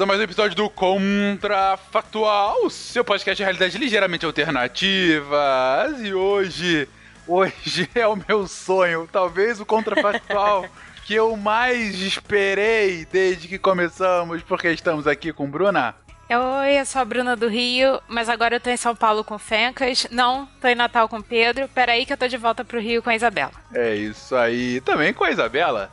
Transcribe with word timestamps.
bem-vindos 0.00 0.02
a 0.02 0.06
mais 0.06 0.20
um 0.20 0.24
episódio 0.24 0.56
do 0.56 0.70
Contrafactual, 0.70 2.64
o 2.64 2.70
seu 2.70 3.04
podcast 3.04 3.36
de 3.36 3.42
realidade 3.42 3.76
ligeiramente 3.76 4.24
alternativas. 4.24 6.00
E 6.00 6.14
hoje, 6.14 6.88
hoje 7.26 7.90
é 7.94 8.06
o 8.06 8.16
meu 8.16 8.46
sonho, 8.46 9.08
talvez 9.10 9.60
o 9.60 9.66
Contrafactual 9.66 10.64
que 11.04 11.14
eu 11.14 11.36
mais 11.36 11.96
esperei 11.96 13.06
desde 13.12 13.46
que 13.46 13.58
começamos, 13.58 14.42
porque 14.42 14.70
estamos 14.70 15.06
aqui 15.06 15.32
com 15.32 15.50
Bruna. 15.50 15.94
Oi, 16.30 16.80
eu 16.80 16.86
sou 16.86 17.02
a 17.02 17.04
Bruna 17.04 17.36
do 17.36 17.48
Rio, 17.48 18.00
mas 18.08 18.28
agora 18.28 18.56
eu 18.56 18.60
tô 18.60 18.70
em 18.70 18.76
São 18.76 18.96
Paulo 18.96 19.22
com 19.22 19.38
Fencas. 19.38 20.06
Não, 20.10 20.48
tô 20.60 20.68
em 20.68 20.74
Natal 20.74 21.08
com 21.08 21.20
Pedro. 21.20 21.68
Peraí 21.74 22.06
que 22.06 22.12
eu 22.12 22.16
tô 22.16 22.26
de 22.26 22.36
volta 22.38 22.64
pro 22.64 22.80
Rio 22.80 23.02
com 23.02 23.10
a 23.10 23.16
Isabela. 23.16 23.52
É 23.74 23.94
isso 23.94 24.34
aí. 24.34 24.80
Também 24.80 25.12
com 25.12 25.24
a 25.24 25.30
Isabela. 25.30 25.90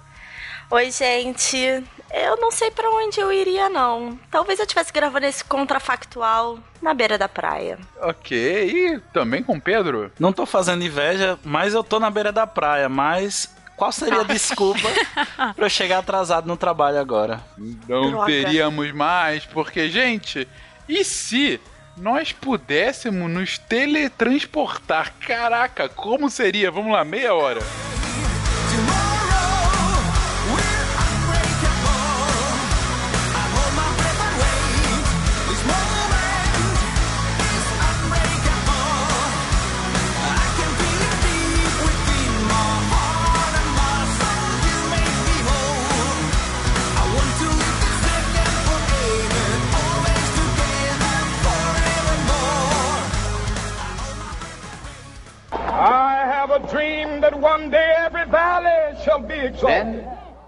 Oi, 0.70 0.92
gente. 0.92 1.84
Eu 2.14 2.38
não 2.38 2.52
sei 2.52 2.72
para 2.72 2.90
onde 2.90 3.20
eu 3.20 3.32
iria, 3.32 3.70
não. 3.70 4.18
Talvez 4.32 4.60
eu 4.60 4.64
estivesse 4.64 4.94
gravando 4.94 5.26
esse 5.26 5.44
contrafactual 5.44 6.60
na 6.82 6.94
beira 6.94 7.18
da 7.18 7.28
praia. 7.28 7.78
Ok, 8.02 8.38
e 8.38 9.00
também 9.14 9.44
com 9.44 9.60
Pedro? 9.60 10.12
Não 10.20 10.32
tô 10.32 10.46
fazendo 10.46 10.84
inveja, 10.84 11.38
mas 11.44 11.74
eu 11.74 11.84
tô 11.84 12.00
na 12.00 12.10
beira 12.10 12.32
da 12.32 12.48
praia, 12.48 12.88
mas 12.88 13.54
qual 13.76 13.92
seria 13.92 14.22
a 14.22 14.24
desculpa 14.24 14.88
para 15.56 15.66
eu 15.66 15.70
chegar 15.70 16.00
atrasado 16.00 16.48
no 16.48 16.58
trabalho 16.58 17.00
agora? 17.00 17.42
Não 17.88 18.10
Droga. 18.10 18.26
teríamos 18.26 18.92
mais, 18.92 19.46
porque, 19.46 19.90
gente, 19.90 20.48
e 20.88 21.04
se 21.04 21.60
nós 21.96 22.32
pudéssemos 22.32 23.30
nos 23.30 23.58
teletransportar? 23.58 25.14
Caraca, 25.20 25.90
como 25.90 26.30
seria? 26.30 26.72
Vamos 26.72 26.92
lá, 26.92 27.04
meia 27.04 27.34
hora. 27.34 27.60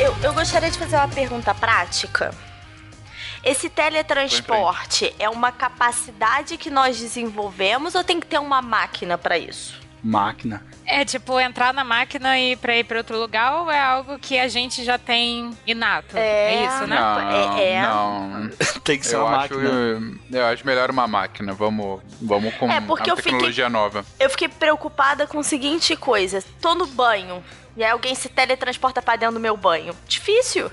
Eu, 0.00 0.16
eu 0.22 0.32
gostaria 0.32 0.70
de 0.70 0.78
fazer 0.78 0.96
uma 0.96 1.08
pergunta 1.08 1.54
prática. 1.54 2.34
Esse 3.44 3.68
teletransporte 3.68 5.14
é 5.18 5.28
uma 5.28 5.52
capacidade 5.52 6.56
que 6.56 6.70
nós 6.70 6.98
desenvolvemos 6.98 7.94
ou 7.94 8.02
tem 8.02 8.18
que 8.18 8.26
ter 8.26 8.38
uma 8.38 8.62
máquina 8.62 9.18
para 9.18 9.36
isso? 9.36 9.78
Máquina. 10.02 10.64
É 10.86 11.04
tipo 11.04 11.38
entrar 11.38 11.72
na 11.72 11.84
máquina 11.84 12.38
e 12.38 12.56
para 12.56 12.76
ir 12.76 12.84
para 12.84 12.98
outro 12.98 13.18
lugar 13.18 13.60
ou 13.60 13.70
é 13.70 13.80
algo 13.80 14.18
que 14.18 14.38
a 14.38 14.48
gente 14.48 14.82
já 14.82 14.98
tem 14.98 15.50
inato? 15.66 16.16
É, 16.16 16.54
é 16.54 16.66
isso, 16.66 16.86
né? 16.86 16.98
Não, 16.98 17.58
é, 17.58 17.72
é. 17.72 17.82
não. 17.82 18.50
tem 18.82 18.98
que 18.98 19.06
ser 19.06 19.16
eu 19.16 19.24
uma 19.24 19.38
acho, 19.38 19.54
máquina. 19.54 20.20
Eu 20.32 20.46
acho 20.46 20.66
melhor 20.66 20.90
uma 20.90 21.06
máquina. 21.06 21.52
Vamos, 21.52 22.00
vamos 22.20 22.54
com 22.54 22.70
é 22.70 22.80
porque 22.80 23.10
a 23.10 23.12
eu 23.12 23.16
tecnologia 23.16 23.66
fiquei, 23.66 23.68
nova. 23.68 24.04
Eu 24.18 24.30
fiquei 24.30 24.48
preocupada 24.48 25.26
com 25.26 25.38
o 25.38 25.44
seguinte 25.44 25.94
coisa: 25.96 26.42
tô 26.60 26.74
no 26.74 26.86
banho. 26.86 27.42
E 27.76 27.84
aí 27.84 27.90
alguém 27.90 28.14
se 28.14 28.28
teletransporta 28.28 29.00
para 29.00 29.16
dentro 29.16 29.34
do 29.34 29.40
meu 29.40 29.56
banho. 29.56 29.94
Difícil. 30.08 30.70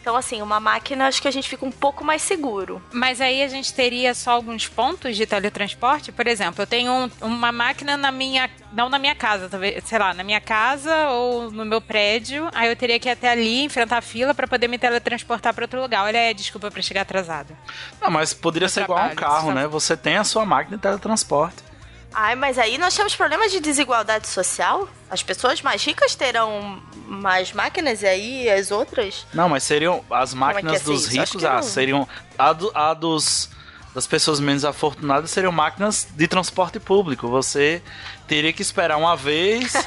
Então, 0.00 0.16
assim, 0.16 0.40
uma 0.40 0.58
máquina 0.58 1.06
acho 1.06 1.20
que 1.20 1.28
a 1.28 1.30
gente 1.30 1.48
fica 1.48 1.64
um 1.64 1.70
pouco 1.70 2.02
mais 2.02 2.22
seguro. 2.22 2.82
Mas 2.92 3.20
aí 3.20 3.42
a 3.42 3.48
gente 3.48 3.72
teria 3.74 4.14
só 4.14 4.32
alguns 4.32 4.66
pontos 4.66 5.14
de 5.14 5.26
teletransporte? 5.26 6.10
Por 6.10 6.26
exemplo, 6.26 6.62
eu 6.62 6.66
tenho 6.66 6.90
um, 6.90 7.10
uma 7.20 7.52
máquina 7.52 7.96
na 7.96 8.10
minha. 8.10 8.48
Não 8.72 8.88
na 8.88 8.98
minha 8.98 9.14
casa, 9.14 9.48
talvez, 9.48 9.82
sei 9.84 9.98
lá, 9.98 10.14
na 10.14 10.22
minha 10.22 10.40
casa 10.40 11.08
ou 11.08 11.50
no 11.50 11.64
meu 11.64 11.80
prédio. 11.80 12.48
Aí 12.54 12.68
eu 12.68 12.76
teria 12.76 12.98
que 12.98 13.08
ir 13.08 13.12
até 13.12 13.28
ali, 13.28 13.64
enfrentar 13.64 13.98
a 13.98 14.02
fila 14.02 14.32
para 14.32 14.46
poder 14.46 14.68
me 14.68 14.78
teletransportar 14.78 15.52
para 15.52 15.64
outro 15.64 15.80
lugar. 15.80 16.04
Olha 16.04 16.20
aí, 16.20 16.32
desculpa 16.32 16.70
para 16.70 16.80
chegar 16.80 17.02
atrasado. 17.02 17.54
Não, 18.00 18.10
mas 18.10 18.32
poderia 18.32 18.68
ser 18.68 18.82
igual 18.82 18.98
a 18.98 19.06
um 19.06 19.14
carro, 19.14 19.52
né? 19.52 19.66
Você 19.66 19.96
tem 19.96 20.16
a 20.16 20.24
sua 20.24 20.46
máquina 20.46 20.76
de 20.76 20.82
teletransporte. 20.82 21.69
Ai, 22.12 22.34
mas 22.34 22.58
aí 22.58 22.76
nós 22.76 22.94
temos 22.94 23.14
problemas 23.14 23.52
de 23.52 23.60
desigualdade 23.60 24.26
social? 24.26 24.88
As 25.08 25.22
pessoas 25.22 25.62
mais 25.62 25.84
ricas 25.84 26.14
terão 26.14 26.82
mais 27.06 27.52
máquinas 27.52 28.02
e 28.02 28.06
aí 28.06 28.50
as 28.50 28.70
outras? 28.70 29.26
Não, 29.32 29.48
mas 29.48 29.62
seriam 29.62 30.04
as 30.10 30.32
é 30.32 30.36
máquinas 30.36 30.78
ser 30.78 30.84
dos 30.84 31.06
ricos, 31.06 31.44
ah, 31.44 31.62
seriam 31.62 32.08
a, 32.38 32.52
do- 32.52 32.72
a 32.74 32.94
dos 32.94 33.48
das 33.94 34.06
pessoas 34.06 34.38
menos 34.38 34.64
afortunadas 34.64 35.30
seriam 35.32 35.50
máquinas 35.52 36.06
de 36.12 36.28
transporte 36.28 36.78
público. 36.78 37.28
Você 37.28 37.82
teria 38.28 38.52
que 38.52 38.62
esperar 38.62 38.96
uma 38.96 39.16
vez. 39.16 39.72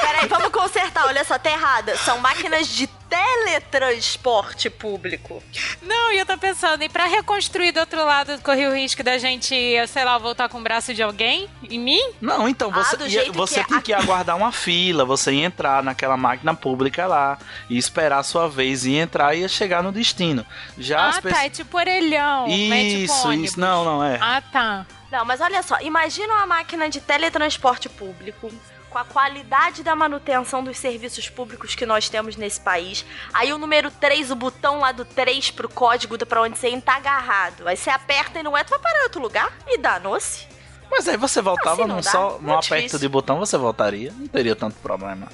Peraí, 0.00 0.17
vamos 0.28 0.48
consertar. 0.50 1.06
Olha 1.06 1.24
só, 1.24 1.38
tá 1.38 1.50
errada. 1.50 1.96
São 1.96 2.18
máquinas 2.18 2.68
de 2.68 2.86
teletransporte 3.08 4.68
público. 4.68 5.42
Não, 5.82 6.12
e 6.12 6.18
eu 6.18 6.26
tô 6.26 6.36
pensando, 6.36 6.82
e 6.82 6.88
pra 6.88 7.06
reconstruir 7.06 7.72
do 7.72 7.80
outro 7.80 8.04
lado, 8.04 8.38
correr 8.42 8.68
o 8.68 8.74
risco 8.74 9.02
da 9.02 9.16
gente, 9.18 9.54
sei 9.88 10.04
lá, 10.04 10.18
voltar 10.18 10.48
com 10.48 10.58
o 10.58 10.62
braço 10.62 10.92
de 10.92 11.02
alguém 11.02 11.48
em 11.70 11.78
mim? 11.78 12.12
Não, 12.20 12.48
então 12.48 12.70
você, 12.70 12.96
Ah, 13.00 13.06
ia- 13.06 13.32
você 13.32 13.62
que 13.62 13.68
tem 13.68 13.78
é. 13.78 13.80
que 13.80 13.92
aguardar 13.94 14.36
uma 14.36 14.52
fila, 14.52 15.04
você 15.04 15.32
ia 15.32 15.46
entrar 15.46 15.82
naquela 15.82 16.16
máquina 16.16 16.54
pública 16.54 17.06
lá 17.06 17.38
e 17.70 17.78
esperar 17.78 18.18
a 18.18 18.22
sua 18.22 18.48
vez 18.48 18.84
e 18.84 18.94
entrar 18.94 19.34
e 19.34 19.40
ia 19.40 19.48
chegar 19.48 19.82
no 19.82 19.90
destino. 19.90 20.44
Já 20.76 21.00
ah, 21.00 21.08
as 21.08 21.18
tá, 21.20 21.44
é 21.44 21.48
tipo 21.50 21.76
orelhão. 21.78 22.46
não 22.46 22.74
é 22.74 22.84
tipo 22.84 23.00
Isso, 23.04 23.26
ônibus. 23.28 23.50
isso. 23.50 23.60
Não, 23.60 23.84
não 23.84 24.04
é. 24.04 24.18
Ah, 24.20 24.42
tá. 24.52 24.86
Não, 25.10 25.24
mas 25.24 25.40
olha 25.40 25.62
só. 25.62 25.80
Imagina 25.80 26.34
uma 26.34 26.46
máquina 26.46 26.88
de 26.90 27.00
teletransporte 27.00 27.88
público 27.88 28.52
com 28.90 28.98
a 28.98 29.04
qualidade 29.04 29.82
da 29.82 29.94
manutenção 29.94 30.62
dos 30.64 30.76
serviços 30.78 31.28
públicos 31.28 31.74
que 31.74 31.84
nós 31.86 32.08
temos 32.08 32.36
nesse 32.36 32.60
país. 32.60 33.04
Aí 33.34 33.52
o 33.52 33.58
número 33.58 33.90
3, 33.90 34.30
o 34.30 34.36
botão 34.36 34.80
lá 34.80 34.92
do 34.92 35.04
3 35.04 35.50
pro 35.50 35.68
código 35.68 36.16
do- 36.16 36.26
pra 36.26 36.40
onde 36.42 36.56
você 36.58 36.68
entra 36.68 36.92
tá 36.92 36.96
agarrado. 36.96 37.68
Aí 37.68 37.76
você 37.76 37.90
aperta 37.90 38.38
e 38.40 38.42
não 38.42 38.56
entra, 38.56 38.70
vai 38.70 38.78
parar 38.78 39.00
em 39.00 39.02
outro 39.04 39.20
lugar 39.20 39.52
e 39.66 39.76
danou-se. 39.78 40.46
Mas 40.90 41.06
aí 41.06 41.16
você 41.18 41.42
voltava 41.42 41.82
Assim 41.82 41.92
num 41.92 42.02
só, 42.02 42.38
num 42.40 42.54
aperto 42.54 42.76
difícil. 42.76 42.98
de 42.98 43.08
botão, 43.08 43.38
você 43.38 43.58
voltaria. 43.58 44.10
Não 44.16 44.26
teria 44.26 44.56
tanto 44.56 44.76
problema. 44.76 45.28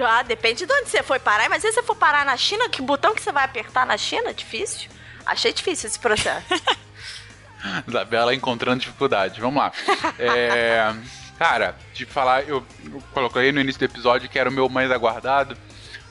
Ah, 0.00 0.22
depende 0.22 0.64
de 0.66 0.72
onde 0.72 0.90
você 0.90 1.02
foi 1.02 1.18
parar. 1.18 1.48
Mas 1.48 1.62
se 1.62 1.72
você 1.72 1.82
for 1.82 1.96
parar 1.96 2.24
na 2.26 2.36
China, 2.36 2.68
que 2.68 2.82
botão 2.82 3.14
que 3.14 3.22
você 3.22 3.32
vai 3.32 3.44
apertar 3.44 3.86
na 3.86 3.96
China? 3.96 4.32
Difícil. 4.34 4.88
Achei 5.24 5.52
difícil 5.52 5.88
esse 5.88 5.98
processo. 5.98 6.46
Isabela 7.88 8.34
encontrando 8.34 8.80
dificuldade. 8.80 9.40
Vamos 9.40 9.56
lá. 9.62 9.72
É, 10.18 10.94
cara, 11.38 11.76
de 11.94 12.04
falar, 12.04 12.42
eu, 12.48 12.64
coloquei 13.12 13.52
no 13.52 13.60
início 13.60 13.78
do 13.78 13.84
episódio 13.84 14.28
que 14.28 14.38
era 14.38 14.50
o 14.50 14.52
meu 14.52 14.68
mais 14.68 14.90
aguardado, 14.90 15.56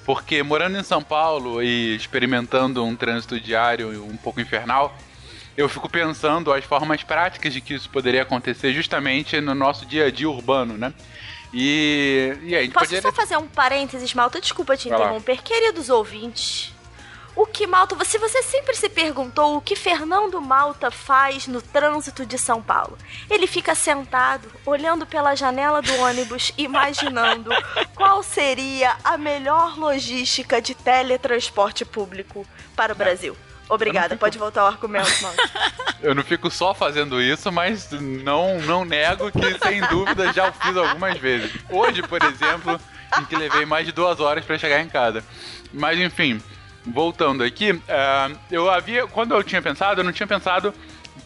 porque 0.06 0.42
morando 0.42 0.78
em 0.78 0.84
São 0.84 1.04
Paulo 1.04 1.62
e 1.62 1.96
experimentando 1.96 2.84
um 2.84 2.96
trânsito 2.96 3.40
diário 3.40 4.06
um 4.06 4.16
pouco 4.16 4.40
infernal, 4.40 4.98
eu 5.58 5.68
fico 5.68 5.90
pensando 5.90 6.54
as 6.54 6.64
formas 6.64 7.04
práticas 7.04 7.52
de 7.52 7.60
que 7.60 7.74
isso 7.74 7.90
poderia 7.90 8.22
acontecer 8.22 8.72
justamente 8.74 9.42
no 9.42 9.54
nosso 9.54 9.86
dia 9.86 10.06
a 10.06 10.12
dia 10.12 10.30
urbano, 10.30 10.78
né? 10.78 10.94
E, 11.54 12.38
e 12.44 12.56
aí, 12.56 12.56
a 12.56 12.62
gente 12.64 12.74
Posso 12.74 12.86
poderia... 12.86 13.02
só 13.02 13.12
fazer 13.12 13.38
um 13.38 13.48
parênteses, 13.48 14.14
Malta? 14.14 14.40
Desculpa 14.40 14.78
te 14.78 14.90
Vai 14.90 15.00
lá. 15.00 15.06
interromper. 15.06 15.42
Queridos 15.42 15.90
ouvintes, 15.90 16.74
o 17.38 17.46
que 17.46 17.68
Malta... 17.68 17.96
Se 18.04 18.18
você 18.18 18.42
sempre 18.42 18.76
se 18.76 18.90
perguntou 18.90 19.56
o 19.56 19.62
que 19.62 19.76
Fernando 19.76 20.42
Malta 20.42 20.90
faz 20.90 21.46
no 21.46 21.62
trânsito 21.62 22.26
de 22.26 22.38
São 22.38 22.62
Paulo, 22.62 22.98
ele 23.30 23.46
fica 23.46 23.76
sentado, 23.76 24.50
olhando 24.66 25.06
pela 25.06 25.36
janela 25.36 25.82
do 25.82 25.96
ônibus, 25.98 26.52
imaginando 26.58 27.52
qual 27.94 28.24
seria 28.24 28.98
a 29.04 29.18
melhor 29.18 29.78
logística 29.78 30.60
de 30.60 30.74
teletransporte 30.74 31.86
público 31.86 32.46
para 32.76 32.94
o 32.94 32.96
Brasil. 32.96 33.38
Obrigada, 33.70 34.16
pode 34.16 34.38
voltar 34.38 34.62
ao 34.62 34.68
argumento, 34.68 35.22
Malta. 35.22 35.44
Eu 36.02 36.16
não 36.16 36.24
fico 36.24 36.50
só 36.50 36.74
fazendo 36.74 37.22
isso, 37.22 37.52
mas 37.52 37.92
não, 37.92 38.60
não 38.62 38.86
nego 38.86 39.32
que, 39.32 39.60
sem 39.60 39.82
dúvida, 39.82 40.32
já 40.32 40.50
o 40.50 40.54
fiz 40.54 40.78
algumas 40.78 41.18
vezes. 41.18 41.52
Hoje, 41.70 42.02
por 42.02 42.22
exemplo, 42.24 42.80
em 43.20 43.26
que 43.26 43.36
levei 43.36 43.66
mais 43.66 43.86
de 43.86 43.92
duas 43.92 44.20
horas 44.20 44.46
para 44.46 44.58
chegar 44.58 44.80
em 44.80 44.88
casa. 44.88 45.24
Mas, 45.74 46.00
enfim, 46.00 46.42
voltando 46.88 47.44
aqui, 47.44 47.72
uh, 47.72 48.40
eu 48.52 48.70
havia. 48.70 49.08
Quando 49.08 49.34
eu 49.34 49.44
tinha 49.44 49.62
pensado, 49.62 50.02
eu 50.02 50.06
não 50.06 50.12
tinha 50.12 50.28
pensado 50.28 50.74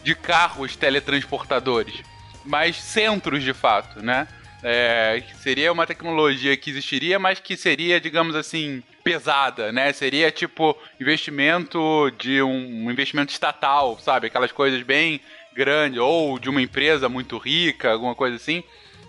de 0.02 0.14
carros 0.14 0.76
teletransportadores, 0.76 2.02
mas 2.44 2.76
centros 2.76 3.42
de 3.42 3.52
fato, 3.52 4.02
né? 4.02 4.26
É, 4.64 5.20
seria 5.42 5.72
uma 5.72 5.86
tecnologia 5.86 6.56
que 6.56 6.70
existiria, 6.70 7.18
mas 7.18 7.40
que 7.40 7.56
seria, 7.56 8.00
digamos 8.00 8.36
assim, 8.36 8.80
pesada, 9.02 9.72
né? 9.72 9.92
Seria 9.92 10.30
tipo 10.30 10.76
investimento 11.00 12.12
de 12.16 12.40
um, 12.40 12.86
um 12.86 12.90
investimento 12.90 13.32
estatal, 13.32 13.98
sabe? 13.98 14.28
Aquelas 14.28 14.52
coisas 14.52 14.82
bem 14.82 15.20
grandes, 15.52 15.98
ou 15.98 16.38
de 16.38 16.48
uma 16.48 16.62
empresa 16.62 17.08
muito 17.08 17.36
rica, 17.38 17.90
alguma 17.90 18.14
coisa 18.14 18.36
assim. 18.36 18.62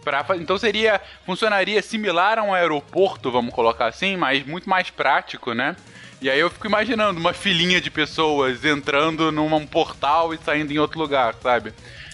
Pra, 0.03 0.25
então 0.35 0.57
seria. 0.57 1.01
funcionaria 1.25 1.81
similar 1.81 2.37
a 2.37 2.43
um 2.43 2.53
aeroporto, 2.53 3.31
vamos 3.31 3.53
colocar 3.53 3.87
assim, 3.87 4.17
mas 4.17 4.45
muito 4.45 4.69
mais 4.69 4.89
prático, 4.89 5.53
né? 5.53 5.75
E 6.21 6.29
aí 6.29 6.39
eu 6.39 6.49
fico 6.49 6.67
imaginando 6.67 7.19
uma 7.19 7.33
filinha 7.33 7.81
de 7.81 7.91
pessoas 7.91 8.63
entrando 8.63 9.31
num 9.31 9.67
portal 9.67 10.33
e 10.33 10.37
saindo 10.37 10.71
em 10.71 10.79
outro 10.79 10.97
lugar, 10.97 11.35
sabe? 11.41 11.73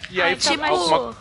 E 0.10 0.22
aí 0.22 0.34
Ah, 0.34 0.58
mas 0.58 0.72
alguma, 0.72 1.16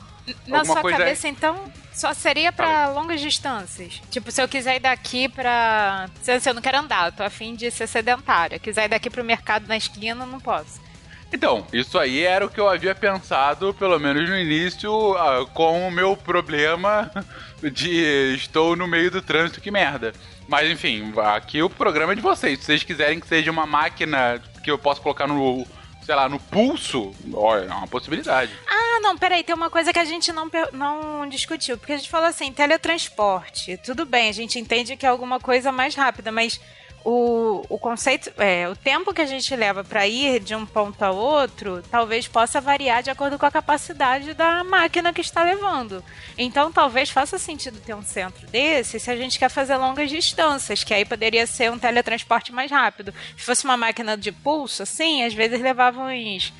Na 0.47 0.59
alguma 0.59 0.65
sua 0.65 0.81
coisa 0.81 0.99
cabeça, 0.99 1.29
então, 1.29 1.71
só 1.93 2.15
seria 2.15 2.51
pra 2.51 2.89
longas 2.89 3.21
distâncias. 3.21 4.01
Tipo, 4.11 4.31
se 4.31 4.41
eu 4.41 4.49
quiser 4.49 4.77
ir 4.77 4.81
daqui 4.81 5.29
pra. 5.29 6.09
Se 6.23 6.41
se 6.41 6.49
eu 6.49 6.55
não 6.55 6.63
quero 6.63 6.79
andar, 6.79 7.09
eu 7.09 7.13
tô 7.13 7.23
afim 7.23 7.55
de 7.55 7.71
ser 7.71 7.87
sedentária. 7.87 8.59
Quiser 8.59 8.85
ir 8.85 8.89
daqui 8.89 9.11
pro 9.11 9.25
mercado 9.25 9.67
na 9.67 9.77
esquina, 9.77 10.25
não 10.25 10.41
posso. 10.41 10.81
Então, 11.33 11.67
isso 11.73 11.99
aí 11.99 12.23
era 12.23 12.47
o 12.47 12.49
que 12.49 12.59
eu 12.59 12.69
havia 12.69 12.95
pensado, 12.95 13.75
pelo 13.75 13.99
menos 13.99 14.29
no 14.29 14.37
início, 14.37 15.15
ah, 15.17 15.47
com 15.53 15.87
o 15.87 15.91
meu 15.91 16.17
problema 16.17 17.11
de 17.73 18.35
estou 18.35 18.75
no 18.75 18.89
meio 18.89 19.11
do 19.11 19.21
trânsito, 19.21 19.61
que 19.61 19.71
merda. 19.71 20.13
Mas 20.49 20.71
enfim, 20.71 21.13
aqui 21.35 21.63
o 21.63 21.69
programa 21.69 22.13
é 22.13 22.17
de 22.17 22.23
vocês. 22.23 22.59
Se 22.59 22.65
vocês 22.65 22.83
quiserem 22.83 23.21
que 23.21 23.29
seja 23.29 23.51
uma 23.51 23.67
máquina 23.67 24.41
que 24.65 24.71
eu 24.71 24.79
possa 24.79 25.01
colocar 25.01 25.27
no, 25.27 25.67
sei 26.09 26.15
lá, 26.15 26.27
no 26.27 26.41
pulso, 26.41 27.13
é 27.27 27.75
uma 27.75 27.87
possibilidade. 27.87 28.51
Ah, 28.67 29.01
não, 29.03 29.19
peraí, 29.19 29.45
tem 29.45 29.55
uma 29.55 29.69
coisa 29.69 29.93
que 29.93 29.99
a 29.99 30.07
gente 30.07 30.33
não, 30.33 30.51
não 30.73 31.29
discutiu. 31.29 31.77
Porque 31.77 31.93
a 31.93 31.97
gente 31.99 32.09
falou 32.09 32.27
assim, 32.27 32.51
teletransporte. 32.51 33.77
Tudo 33.85 34.07
bem, 34.07 34.31
a 34.31 34.33
gente 34.33 34.59
entende 34.59 34.97
que 34.97 35.05
é 35.05 35.09
alguma 35.11 35.39
coisa 35.39 35.71
mais 35.71 35.95
rápida, 35.95 36.33
mas 36.33 36.59
o, 37.05 37.65
o 37.69 37.79
conceito, 37.79 38.31
é, 38.39 38.69
o 38.69 38.77
tempo 38.77 39.15
que 39.15 39.21
a 39.21 39.27
gente 39.27 39.55
leva 39.55 39.83
para 39.83 40.07
ir 40.07 40.41
de 40.41 40.55
um 40.55 40.67
ponto 40.67 41.03
a 41.03 41.11
outro, 41.11 41.83
talvez 41.91 42.29
possa 42.29 42.61
variar 42.61 43.03
de 43.03 43.11
acordo 43.11 43.39
com 43.39 43.47
a 43.47 43.51
capacidade 43.51 44.35
da 44.35 44.63
máquina 44.65 45.13
que 45.13 45.21
está 45.21 45.43
levando. 45.43 46.03
Então, 46.37 46.73
talvez 46.73 47.11
faça 47.11 47.39
sentido 47.39 47.81
ter 47.81 47.95
um 47.95 48.03
centro 48.03 48.47
desse 48.49 49.01
se 49.01 49.11
a 49.11 49.17
gente 49.17 49.39
quer 49.39 49.49
fazer 49.49 49.77
longas 49.77 50.11
distâncias, 50.11 50.85
que 50.85 50.93
aí 50.93 51.05
poderia 51.05 51.47
ser 51.47 51.71
um 51.71 51.79
teletransporte 51.79 52.53
mais 52.53 52.71
rápido. 52.71 53.15
Se 53.37 53.45
fosse 53.45 53.65
uma 53.65 53.77
máquina 53.77 54.17
de 54.17 54.33
pulso, 54.33 54.83
assim, 54.83 55.25
às 55.25 55.35
vezes 55.35 55.61
levava 55.61 56.01
uns 56.01 56.53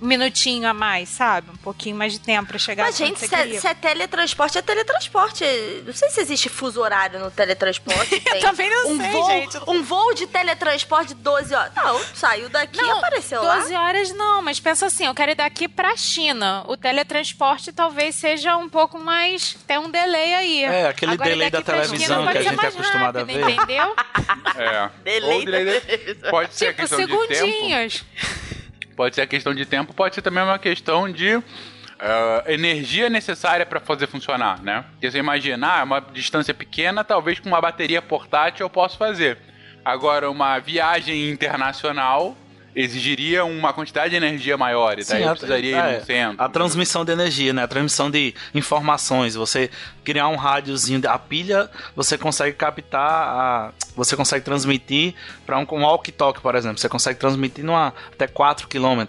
minutinho 0.00 0.68
a 0.68 0.74
mais, 0.74 1.08
sabe? 1.08 1.50
Um 1.50 1.56
pouquinho 1.56 1.96
mais 1.96 2.12
de 2.12 2.20
tempo 2.20 2.48
pra 2.48 2.58
chegar 2.58 2.84
Mas, 2.84 2.96
gente, 2.96 3.18
você 3.18 3.28
se 3.28 3.34
é, 3.34 3.60
se 3.60 3.66
é 3.66 3.74
teletransporte, 3.74 4.58
é 4.58 4.62
teletransporte. 4.62 5.44
Não 5.84 5.92
sei 5.92 6.10
se 6.10 6.20
existe 6.20 6.48
fuso 6.48 6.80
horário 6.80 7.18
no 7.18 7.30
teletransporte. 7.30 8.20
Tem 8.20 8.40
também 8.40 8.70
não 8.70 8.92
um 8.92 8.96
sei, 8.98 9.10
voo, 9.10 9.26
gente. 9.30 9.58
Um 9.66 9.82
voo 9.82 10.14
de 10.14 10.26
teletransporte 10.26 11.14
de 11.14 11.22
12 11.22 11.54
horas. 11.54 11.72
Não, 11.74 12.00
saiu 12.14 12.48
daqui 12.48 12.80
e 12.80 12.90
apareceu 12.90 13.42
lá. 13.42 13.58
12 13.58 13.74
horas 13.74 14.12
não, 14.14 14.42
mas 14.42 14.60
pensa 14.60 14.86
assim, 14.86 15.06
eu 15.06 15.14
quero 15.14 15.32
ir 15.32 15.36
daqui 15.36 15.68
pra 15.68 15.96
China. 15.96 16.64
O 16.68 16.76
teletransporte 16.76 17.72
talvez 17.72 18.14
seja 18.14 18.56
um 18.56 18.68
pouco 18.68 18.98
mais. 18.98 19.56
Tem 19.66 19.78
um 19.78 19.90
delay 19.90 20.34
aí. 20.34 20.64
É, 20.64 20.88
aquele 20.88 21.12
Agora, 21.12 21.30
delay 21.30 21.50
da 21.50 21.62
televisão 21.62 22.20
China 22.20 22.32
que 22.32 22.38
a 22.38 22.42
gente 22.42 22.64
é 22.64 22.68
acostumado 22.68 23.16
a 23.16 23.20
rápido, 23.20 23.44
ver. 23.44 23.50
Entendeu? 23.50 23.94
É. 24.56 24.90
Delay 25.08 25.38
Ou 25.38 25.44
delay 25.44 25.80
da 26.14 26.30
pode 26.30 26.54
ser 26.54 26.66
a 26.66 26.68
tipo, 26.68 26.80
questão 26.82 26.98
de 26.98 27.28
tempo. 27.28 28.57
Pode 28.98 29.14
ser 29.14 29.28
questão 29.28 29.54
de 29.54 29.64
tempo, 29.64 29.94
pode 29.94 30.16
ser 30.16 30.22
também 30.22 30.42
uma 30.42 30.58
questão 30.58 31.08
de 31.08 31.40
eh, 32.00 32.44
energia 32.48 33.08
necessária 33.08 33.64
para 33.64 33.78
fazer 33.78 34.08
funcionar, 34.08 34.60
né? 34.60 34.86
Porque 34.90 35.08
você 35.08 35.18
imagina, 35.18 35.68
ah, 35.68 35.84
uma 35.84 36.00
distância 36.00 36.52
pequena, 36.52 37.04
talvez 37.04 37.38
com 37.38 37.48
uma 37.48 37.60
bateria 37.60 38.02
portátil 38.02 38.66
eu 38.66 38.70
posso 38.70 38.98
fazer. 38.98 39.38
Agora, 39.84 40.28
uma 40.28 40.58
viagem 40.58 41.30
internacional 41.30 42.36
exigiria 42.82 43.44
uma 43.44 43.72
quantidade 43.72 44.10
de 44.10 44.16
energia 44.16 44.56
maior, 44.56 44.98
e 44.98 45.04
daí 45.04 45.24
a- 45.24 45.30
precisaria 45.30 45.70
ir 45.70 45.74
é, 45.74 45.98
no 45.98 46.04
centro. 46.04 46.42
A 46.42 46.48
transmissão 46.48 47.04
de 47.04 47.12
energia, 47.12 47.52
né? 47.52 47.62
A 47.64 47.68
transmissão 47.68 48.10
de 48.10 48.34
informações. 48.54 49.34
Você 49.34 49.70
criar 50.04 50.28
um 50.28 50.36
rádiozinho, 50.36 51.00
a 51.08 51.18
pilha, 51.18 51.70
você 51.94 52.16
consegue 52.16 52.56
captar, 52.56 53.00
a, 53.02 53.72
você 53.96 54.16
consegue 54.16 54.44
transmitir 54.44 55.14
para 55.44 55.58
um, 55.58 55.66
um 55.72 55.82
walkie-talkie, 55.82 56.40
por 56.40 56.54
exemplo. 56.54 56.78
Você 56.78 56.88
consegue 56.88 57.18
transmitir 57.18 57.64
numa, 57.64 57.92
até 58.12 58.26
4 58.26 58.68
km. 58.68 59.02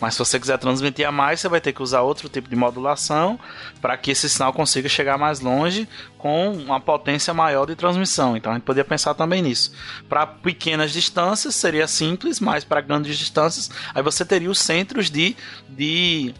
Mas 0.00 0.14
se 0.14 0.18
você 0.18 0.38
quiser 0.40 0.58
transmitir 0.58 1.06
a 1.06 1.12
mais, 1.12 1.40
você 1.40 1.48
vai 1.48 1.60
ter 1.60 1.72
que 1.72 1.82
usar 1.82 2.00
outro 2.02 2.28
tipo 2.28 2.48
de 2.48 2.56
modulação 2.56 3.38
para 3.80 3.96
que 3.96 4.10
esse 4.12 4.28
sinal 4.30 4.52
consiga 4.52 4.88
chegar 4.88 5.18
mais 5.18 5.40
longe 5.40 5.88
com 6.20 6.52
uma 6.52 6.78
potência 6.78 7.32
maior 7.32 7.66
de 7.66 7.74
transmissão. 7.74 8.36
Então 8.36 8.52
a 8.52 8.54
gente 8.56 8.64
poderia 8.64 8.84
pensar 8.84 9.14
também 9.14 9.42
nisso. 9.42 9.72
Para 10.08 10.26
pequenas 10.26 10.92
distâncias 10.92 11.54
seria 11.54 11.86
simples, 11.88 12.40
mas 12.40 12.62
para 12.62 12.80
grandes 12.80 13.16
distâncias, 13.16 13.70
aí 13.94 14.02
você 14.02 14.24
teria 14.24 14.50
os 14.50 14.58
centros 14.58 15.10
de, 15.10 15.34
de 15.68 16.34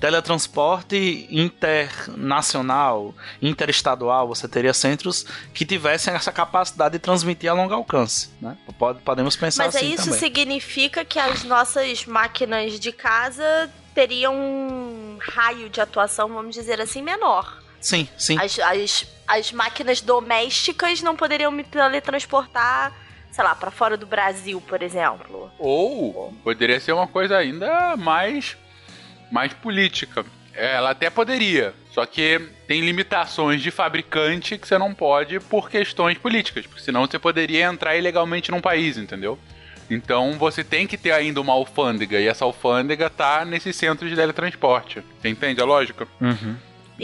teletransporte 0.00 1.28
internacional, 1.30 3.14
interestadual, 3.40 4.26
você 4.26 4.48
teria 4.48 4.74
centros 4.74 5.24
que 5.54 5.64
tivessem 5.64 6.12
essa 6.14 6.32
capacidade 6.32 6.94
de 6.94 6.98
transmitir 6.98 7.50
a 7.50 7.54
longo 7.54 7.72
alcance. 7.72 8.30
Né? 8.40 8.56
Pode, 8.78 9.00
podemos 9.02 9.36
pensar 9.36 9.66
Mas 9.66 9.76
assim 9.76 9.86
aí 9.86 9.94
isso 9.94 10.04
também. 10.06 10.18
significa 10.18 11.04
que 11.04 11.18
as 11.18 11.44
nossas 11.44 12.04
máquinas 12.06 12.80
de 12.80 12.90
casa 12.90 13.70
teriam 13.94 14.34
um 14.34 15.18
raio 15.20 15.68
de 15.68 15.80
atuação, 15.80 16.28
vamos 16.28 16.54
dizer 16.54 16.80
assim, 16.80 17.02
menor. 17.02 17.60
Sim, 17.80 18.08
sim. 18.16 18.38
As, 18.38 18.58
as, 18.58 19.06
as 19.30 19.52
máquinas 19.52 20.00
domésticas 20.00 21.00
não 21.00 21.14
poderiam 21.14 21.52
me 21.52 21.62
teletransportar, 21.62 22.92
sei 23.30 23.44
lá, 23.44 23.54
pra 23.54 23.70
fora 23.70 23.96
do 23.96 24.04
Brasil, 24.04 24.60
por 24.60 24.82
exemplo. 24.82 25.48
Ou 25.56 26.34
poderia 26.42 26.80
ser 26.80 26.92
uma 26.92 27.06
coisa 27.06 27.36
ainda 27.36 27.96
mais, 27.96 28.56
mais 29.30 29.52
política. 29.52 30.26
Ela 30.52 30.90
até 30.90 31.08
poderia, 31.08 31.72
só 31.92 32.04
que 32.04 32.40
tem 32.66 32.80
limitações 32.80 33.62
de 33.62 33.70
fabricante 33.70 34.58
que 34.58 34.66
você 34.66 34.76
não 34.76 34.92
pode 34.92 35.38
por 35.38 35.70
questões 35.70 36.18
políticas, 36.18 36.66
porque 36.66 36.82
senão 36.82 37.06
você 37.06 37.20
poderia 37.20 37.66
entrar 37.66 37.96
ilegalmente 37.96 38.50
num 38.50 38.60
país, 38.60 38.98
entendeu? 38.98 39.38
Então 39.88 40.32
você 40.32 40.64
tem 40.64 40.88
que 40.88 40.96
ter 40.96 41.12
ainda 41.12 41.40
uma 41.40 41.52
alfândega, 41.52 42.18
e 42.20 42.26
essa 42.26 42.44
alfândega 42.44 43.08
tá 43.08 43.44
nesse 43.44 43.72
centro 43.72 44.08
de 44.08 44.16
teletransporte. 44.16 45.04
Você 45.20 45.28
entende 45.28 45.60
a 45.60 45.64
lógica? 45.64 46.06
Uhum. 46.20 46.56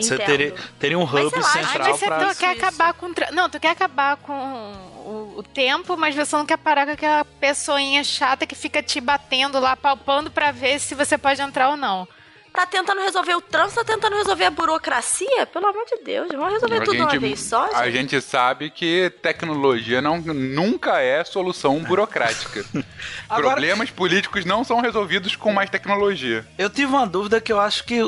Você 0.02 0.18
teria, 0.18 0.54
teria 0.78 0.98
um 0.98 1.06
Mas 1.06 1.24
hub 1.26 1.38
lá, 1.40 1.46
Ai, 1.54 1.64
central 1.64 1.88
mas 1.88 1.98
você 2.00 2.06
para. 2.06 2.34
quer 2.34 2.50
acabar 2.56 2.92
com. 2.94 3.12
Não, 3.32 3.48
tu 3.50 3.58
quer 3.60 3.70
acabar 3.70 4.16
com 4.16 4.32
o, 4.32 5.34
o 5.38 5.42
tempo, 5.42 5.96
mas 5.96 6.14
você 6.14 6.34
não 6.36 6.46
quer 6.46 6.58
parar 6.58 6.86
com 6.86 6.92
aquela 6.92 7.24
pessoinha 7.24 8.02
chata 8.04 8.46
que 8.46 8.54
fica 8.54 8.82
te 8.82 9.00
batendo 9.00 9.58
lá, 9.60 9.76
palpando 9.76 10.30
pra 10.30 10.52
ver 10.52 10.78
se 10.80 10.94
você 10.94 11.16
pode 11.16 11.40
entrar 11.40 11.68
ou 11.70 11.76
não. 11.76 12.06
Tá 12.52 12.64
tentando 12.64 13.02
resolver 13.02 13.34
o 13.34 13.40
trânsito, 13.42 13.84
tá 13.84 13.92
tentando 13.92 14.16
resolver 14.16 14.46
a 14.46 14.50
burocracia? 14.50 15.44
Pelo 15.44 15.66
amor 15.66 15.84
de 15.84 16.02
Deus, 16.02 16.28
vamos 16.32 16.54
resolver 16.54 16.76
A 16.76 16.84
tudo 16.84 16.94
de 16.96 17.02
uma 17.02 17.10
gente- 17.10 17.20
vez 17.20 17.40
só, 17.40 17.68
A 17.74 17.84
gente. 17.90 18.12
gente 18.14 18.20
sabe 18.22 18.70
que 18.70 19.10
tecnologia 19.20 20.00
não, 20.00 20.16
nunca 20.18 20.98
é 21.02 21.22
solução 21.22 21.78
burocrática. 21.80 22.64
Agora- 23.28 23.48
Problemas 23.50 23.90
políticos 23.90 24.46
não 24.46 24.64
são 24.64 24.80
resolvidos 24.80 25.36
com 25.36 25.52
mais 25.52 25.68
tecnologia. 25.68 26.46
Eu 26.56 26.70
tive 26.70 26.86
uma 26.86 27.06
dúvida 27.06 27.42
que 27.42 27.52
eu 27.52 27.60
acho 27.60 27.84
que 27.84 28.00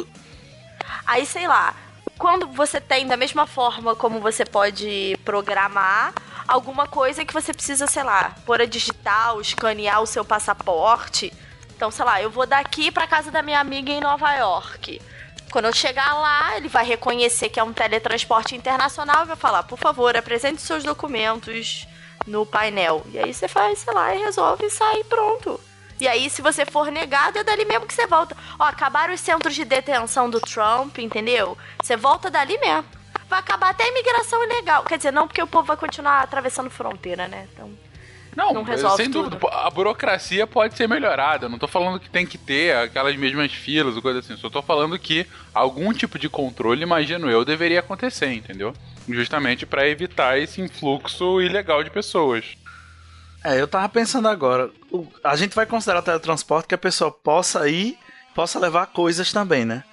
Aí, 1.08 1.24
sei 1.24 1.48
lá, 1.48 1.74
quando 2.18 2.46
você 2.48 2.78
tem, 2.78 3.06
da 3.06 3.16
mesma 3.16 3.46
forma 3.46 3.96
como 3.96 4.20
você 4.20 4.44
pode 4.44 5.18
programar, 5.24 6.12
alguma 6.46 6.86
coisa 6.86 7.24
que 7.24 7.32
você 7.32 7.50
precisa, 7.50 7.86
sei 7.86 8.02
lá, 8.02 8.36
pôr 8.44 8.60
a 8.60 8.66
digital, 8.66 9.40
escanear 9.40 10.02
o 10.02 10.06
seu 10.06 10.22
passaporte. 10.22 11.32
Então, 11.74 11.90
sei 11.90 12.04
lá, 12.04 12.20
eu 12.20 12.28
vou 12.28 12.44
daqui 12.44 12.90
pra 12.90 13.06
casa 13.06 13.30
da 13.30 13.40
minha 13.40 13.58
amiga 13.58 13.90
em 13.90 14.02
Nova 14.02 14.30
York. 14.34 15.00
Quando 15.50 15.64
eu 15.64 15.72
chegar 15.72 16.12
lá, 16.12 16.58
ele 16.58 16.68
vai 16.68 16.84
reconhecer 16.84 17.48
que 17.48 17.58
é 17.58 17.64
um 17.64 17.72
teletransporte 17.72 18.54
internacional 18.54 19.22
e 19.22 19.28
vai 19.28 19.36
falar, 19.36 19.62
por 19.62 19.78
favor, 19.78 20.14
apresente 20.14 20.60
seus 20.60 20.84
documentos 20.84 21.86
no 22.26 22.44
painel. 22.44 23.02
E 23.14 23.18
aí 23.18 23.32
você 23.32 23.48
faz, 23.48 23.78
sei 23.78 23.94
lá, 23.94 24.14
e 24.14 24.18
resolve 24.18 24.66
e 24.66 24.70
sai 24.70 25.02
pronto. 25.04 25.58
E 26.00 26.06
aí, 26.06 26.30
se 26.30 26.40
você 26.40 26.64
for 26.64 26.90
negado, 26.92 27.38
é 27.38 27.44
dali 27.44 27.64
mesmo 27.64 27.86
que 27.86 27.94
você 27.94 28.06
volta. 28.06 28.36
Ó, 28.58 28.64
acabaram 28.64 29.12
os 29.12 29.20
centros 29.20 29.54
de 29.54 29.64
detenção 29.64 30.30
do 30.30 30.40
Trump, 30.40 30.98
entendeu? 30.98 31.58
Você 31.82 31.96
volta 31.96 32.30
dali 32.30 32.56
mesmo. 32.58 32.84
Vai 33.28 33.40
acabar 33.40 33.70
até 33.70 33.84
a 33.84 33.88
imigração 33.88 34.42
ilegal. 34.44 34.84
Quer 34.84 34.96
dizer, 34.96 35.10
não, 35.12 35.26
porque 35.26 35.42
o 35.42 35.46
povo 35.46 35.66
vai 35.66 35.76
continuar 35.76 36.20
atravessando 36.22 36.70
fronteira, 36.70 37.26
né? 37.28 37.46
Então, 37.52 37.70
Não, 38.34 38.52
não 38.54 38.62
resolve 38.62 39.02
sem 39.02 39.10
tudo. 39.10 39.30
dúvida. 39.30 39.50
A 39.52 39.68
burocracia 39.70 40.46
pode 40.46 40.76
ser 40.76 40.88
melhorada. 40.88 41.46
Eu 41.46 41.50
não 41.50 41.58
tô 41.58 41.66
falando 41.66 41.98
que 41.98 42.08
tem 42.08 42.24
que 42.24 42.38
ter 42.38 42.76
aquelas 42.76 43.16
mesmas 43.16 43.52
filas 43.52 43.96
ou 43.96 44.00
coisa 44.02 44.20
assim. 44.20 44.36
Só 44.36 44.48
tô 44.48 44.62
falando 44.62 44.96
que 44.98 45.26
algum 45.52 45.92
tipo 45.92 46.18
de 46.18 46.28
controle, 46.28 46.82
imagino 46.82 47.28
eu, 47.28 47.44
deveria 47.44 47.80
acontecer, 47.80 48.32
entendeu? 48.32 48.72
Justamente 49.08 49.66
pra 49.66 49.88
evitar 49.88 50.38
esse 50.38 50.60
influxo 50.60 51.40
ilegal 51.42 51.82
de 51.82 51.90
pessoas. 51.90 52.44
É, 53.44 53.60
eu 53.60 53.66
tava 53.68 53.88
pensando 53.88 54.28
agora. 54.28 54.70
O- 54.90 55.06
a 55.24 55.36
gente 55.36 55.54
vai 55.54 55.66
considerar 55.66 56.02
teletransporte 56.02 56.68
que 56.68 56.74
a 56.74 56.78
pessoa 56.78 57.10
possa 57.10 57.68
ir, 57.68 57.98
possa 58.34 58.58
levar 58.58 58.86
coisas 58.86 59.32
também, 59.32 59.64
né? 59.64 59.84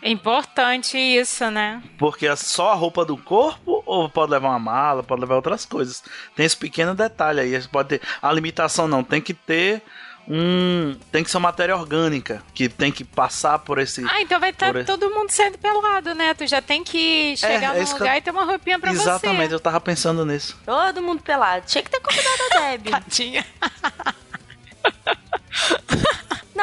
É 0.00 0.08
importante 0.10 0.96
isso, 0.96 1.50
né? 1.50 1.82
Porque 1.98 2.26
é 2.26 2.36
só 2.36 2.70
a 2.70 2.74
roupa 2.74 3.04
do 3.04 3.16
corpo 3.16 3.82
ou 3.84 4.08
pode 4.08 4.30
levar 4.30 4.50
uma 4.50 4.58
mala, 4.58 5.02
pode 5.02 5.20
levar 5.20 5.34
outras 5.34 5.66
coisas. 5.66 6.02
Tem 6.36 6.46
esse 6.46 6.56
pequeno 6.56 6.94
detalhe 6.94 7.40
aí. 7.40 7.60
Pode 7.68 7.88
ter 7.98 8.02
a 8.22 8.32
limitação 8.32 8.86
não, 8.86 9.02
tem 9.02 9.20
que 9.20 9.34
ter 9.34 9.82
um, 10.30 10.94
tem 11.10 11.24
que 11.24 11.30
ser 11.30 11.38
uma 11.38 11.48
matéria 11.48 11.74
orgânica 11.76 12.42
que 12.54 12.68
tem 12.68 12.92
que 12.92 13.02
passar 13.02 13.58
por 13.60 13.78
esse. 13.78 14.04
Ah, 14.08 14.20
então 14.20 14.38
vai 14.38 14.50
estar 14.50 14.74
esse- 14.76 14.84
todo 14.84 15.08
mundo 15.10 15.30
saindo 15.30 15.56
pelado, 15.58 16.14
né? 16.14 16.34
Tu 16.34 16.46
já 16.46 16.60
tem 16.60 16.84
que 16.84 17.34
chegar 17.36 17.74
é 17.74 17.78
num 17.78 17.82
isso 17.82 17.94
que 17.94 18.00
lugar 18.00 18.14
eu- 18.14 18.18
e 18.18 18.22
ter 18.22 18.30
uma 18.30 18.44
roupinha 18.44 18.78
pra 18.78 18.92
Exatamente, 18.92 19.48
você. 19.48 19.54
eu 19.54 19.60
tava 19.60 19.80
pensando 19.80 20.24
nisso. 20.26 20.56
Todo 20.66 21.02
mundo 21.02 21.22
pelado. 21.22 21.64
Tinha 21.66 21.82
que 21.82 21.90
ter 21.90 22.00
convidado 22.00 22.42
a 22.52 22.58
Debbie. 22.70 22.90
Tadinha. 23.02 23.46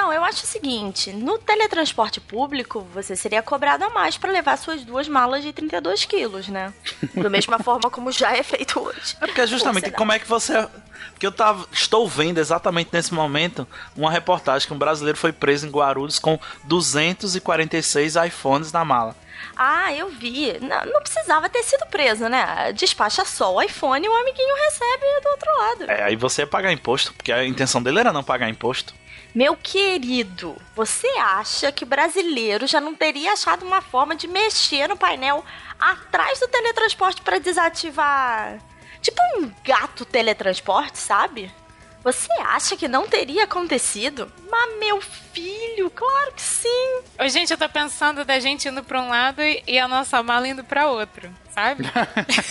Não, 0.05 0.13
eu 0.13 0.23
acho 0.23 0.43
o 0.43 0.47
seguinte: 0.47 1.11
no 1.11 1.39
teletransporte 1.39 2.21
público, 2.21 2.81
você 2.93 3.15
seria 3.15 3.41
cobrado 3.41 3.85
a 3.85 3.89
mais 3.89 4.15
pra 4.15 4.31
levar 4.31 4.55
suas 4.55 4.83
duas 4.83 5.07
malas 5.07 5.43
de 5.43 5.51
32 5.51 6.05
quilos, 6.05 6.47
né? 6.47 6.71
Da 7.15 7.27
mesma 7.27 7.57
forma 7.57 7.89
como 7.89 8.11
já 8.11 8.37
é 8.37 8.43
feito 8.43 8.79
hoje. 8.79 9.17
É 9.19 9.25
porque 9.25 9.41
é 9.41 9.47
justamente 9.47 9.89
como 9.89 10.11
é 10.11 10.19
que 10.19 10.27
você. 10.27 10.67
Porque 11.09 11.25
eu 11.25 11.31
tava, 11.31 11.67
estou 11.71 12.07
vendo 12.07 12.37
exatamente 12.37 12.91
nesse 12.93 13.15
momento 13.15 13.67
uma 13.95 14.11
reportagem 14.11 14.67
que 14.67 14.73
um 14.75 14.77
brasileiro 14.77 15.17
foi 15.17 15.33
preso 15.33 15.65
em 15.65 15.71
Guarulhos 15.71 16.19
com 16.19 16.39
246 16.65 18.15
iPhones 18.27 18.71
na 18.71 18.85
mala. 18.85 19.15
Ah, 19.57 19.91
eu 19.91 20.09
vi. 20.09 20.59
Não, 20.59 20.85
não 20.85 21.01
precisava 21.01 21.49
ter 21.49 21.63
sido 21.63 21.85
preso, 21.87 22.29
né? 22.29 22.71
Despacha 22.73 23.25
só 23.25 23.55
o 23.55 23.61
iPhone 23.61 24.05
e 24.05 24.09
o 24.09 24.15
amiguinho 24.15 24.55
recebe 24.55 25.05
do 25.23 25.29
outro 25.29 25.57
lado. 25.57 25.83
É, 25.89 26.03
aí 26.03 26.15
você 26.15 26.43
ia 26.43 26.47
pagar 26.47 26.71
imposto, 26.71 27.11
porque 27.13 27.31
a 27.31 27.43
intenção 27.43 27.81
dele 27.81 27.99
era 27.99 28.13
não 28.13 28.23
pagar 28.23 28.49
imposto. 28.49 28.93
Meu 29.35 29.53
querido, 29.57 30.55
você 30.73 31.09
acha 31.19 31.69
que 31.69 31.83
o 31.83 31.87
brasileiro 31.87 32.65
já 32.65 32.79
não 32.79 32.95
teria 32.95 33.33
achado 33.33 33.65
uma 33.65 33.81
forma 33.81 34.15
de 34.15 34.29
mexer 34.29 34.87
no 34.87 34.95
painel 34.95 35.43
atrás 35.77 36.39
do 36.39 36.47
teletransporte 36.47 37.21
pra 37.21 37.37
desativar? 37.37 38.57
Tipo 39.01 39.21
um 39.35 39.51
gato 39.61 40.05
teletransporte, 40.05 40.97
sabe? 40.97 41.53
Você 42.01 42.31
acha 42.43 42.77
que 42.77 42.87
não 42.87 43.09
teria 43.09 43.43
acontecido? 43.43 44.31
Mas 44.49 44.79
meu 44.79 45.01
filho, 45.01 45.89
claro 45.89 46.31
que 46.31 46.41
sim. 46.41 47.01
Ô, 47.19 47.27
gente, 47.27 47.51
eu 47.51 47.57
tô 47.57 47.67
pensando 47.67 48.23
da 48.23 48.39
gente 48.39 48.69
indo 48.69 48.85
pra 48.85 49.01
um 49.01 49.09
lado 49.09 49.41
e 49.41 49.61
e 49.67 49.77
a 49.77 49.85
nossa 49.85 50.23
mala 50.23 50.47
indo 50.47 50.63
pra 50.63 50.87
outro, 50.87 51.29
sabe? 51.53 51.83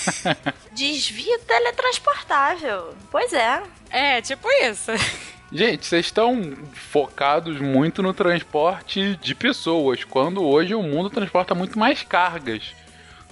Desvio 0.73 1.38
teletransportável. 1.47 2.95
Pois 3.11 3.33
é. 3.33 3.62
é, 3.88 4.21
tipo 4.21 4.47
isso. 4.61 4.91
Gente, 5.54 5.87
vocês 5.87 6.06
estão 6.06 6.52
focados 6.73 7.61
muito 7.61 8.02
no 8.02 8.12
transporte 8.12 9.14
de 9.23 9.37
pessoas, 9.37 10.02
quando 10.02 10.42
hoje 10.42 10.75
o 10.75 10.82
mundo 10.82 11.08
transporta 11.08 11.54
muito 11.54 11.78
mais 11.78 12.02
cargas. 12.02 12.75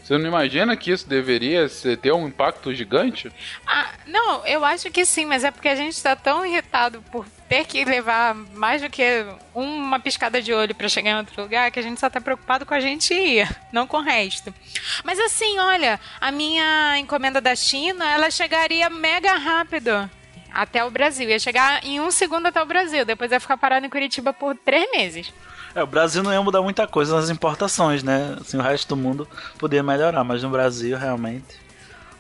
Você 0.01 0.17
não 0.17 0.29
imagina 0.29 0.77
que 0.77 0.93
isso 0.93 1.09
deveria 1.09 1.67
ter 2.01 2.13
um 2.13 2.29
impacto 2.29 2.73
gigante? 2.73 3.33
Ah, 3.67 3.91
não, 4.07 4.47
eu 4.47 4.65
acho 4.65 4.89
que 4.93 5.05
sim, 5.05 5.25
mas 5.25 5.43
é 5.43 5.51
porque 5.51 5.67
a 5.67 5.75
gente 5.75 6.01
tá 6.01 6.15
tão 6.15 6.47
irritado 6.47 7.03
por 7.11 7.27
ter 7.49 7.67
que 7.67 7.85
levar 7.85 8.37
mais 8.37 8.81
do 8.81 8.89
que 8.89 9.27
uma 9.53 9.99
piscada 9.99 10.41
de 10.41 10.53
olho 10.53 10.77
pra 10.77 10.89
chegar 10.89 11.11
em 11.11 11.17
outro 11.17 11.43
lugar 11.43 11.73
que 11.73 11.81
a 11.81 11.83
gente 11.83 11.99
só 11.99 12.09
tá 12.09 12.21
preocupado 12.21 12.65
com 12.65 12.75
a 12.75 12.81
gente 12.81 13.13
ir, 13.13 13.49
não 13.73 13.85
com 13.85 13.97
o 13.97 14.03
resto. 14.03 14.55
Mas 15.03 15.19
assim, 15.19 15.59
olha, 15.59 15.99
a 16.21 16.31
minha 16.31 16.97
encomenda 16.99 17.41
da 17.41 17.57
China, 17.57 18.09
ela 18.09 18.31
chegaria 18.31 18.89
mega 18.89 19.35
rápido 19.35 20.09
até 20.53 20.85
o 20.85 20.91
Brasil. 20.91 21.29
Ia 21.29 21.39
chegar 21.39 21.85
em 21.85 22.01
um 22.01 22.11
segundo 22.11 22.47
até 22.47 22.63
o 22.63 22.67
Brasil, 22.67 23.05
depois 23.05 23.31
ia 23.31 23.41
ficar 23.41 23.57
parado 23.57 23.87
em 23.87 23.91
Curitiba 23.91 24.33
por 24.33 24.57
três 24.57 24.91
meses. 24.91 25.33
É, 25.75 25.83
o 25.83 25.87
Brasil 25.87 26.23
não 26.23 26.33
ia 26.33 26.43
mudar 26.43 26.61
muita 26.61 26.87
coisa 26.87 27.17
nas 27.17 27.31
importações, 27.31 28.03
né? 28.03 28.37
Assim, 28.41 28.59
o 28.59 28.63
resto 28.63 28.89
do 28.89 28.97
mundo 28.97 29.29
poderia 29.59 29.83
melhorar, 29.83 30.23
mas 30.23 30.43
no 30.43 30.51
Brasil, 30.51 30.97
realmente. 30.99 31.61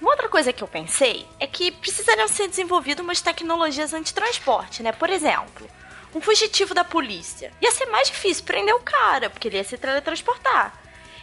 Uma 0.00 0.10
outra 0.10 0.28
coisa 0.28 0.52
que 0.52 0.64
eu 0.64 0.68
pensei 0.68 1.26
é 1.38 1.46
que 1.46 1.70
precisariam 1.70 2.26
ser 2.26 2.48
desenvolvidas 2.48 3.04
umas 3.04 3.20
tecnologias 3.20 3.92
antitransporte, 3.92 4.82
né? 4.82 4.90
Por 4.90 5.10
exemplo, 5.10 5.68
um 6.14 6.20
fugitivo 6.20 6.74
da 6.74 6.82
polícia. 6.82 7.52
Ia 7.60 7.70
ser 7.70 7.86
mais 7.86 8.08
difícil 8.08 8.44
prender 8.44 8.74
o 8.74 8.80
cara, 8.80 9.30
porque 9.30 9.48
ele 9.48 9.58
ia 9.58 9.64
se 9.64 9.78
teletransportar. 9.78 10.81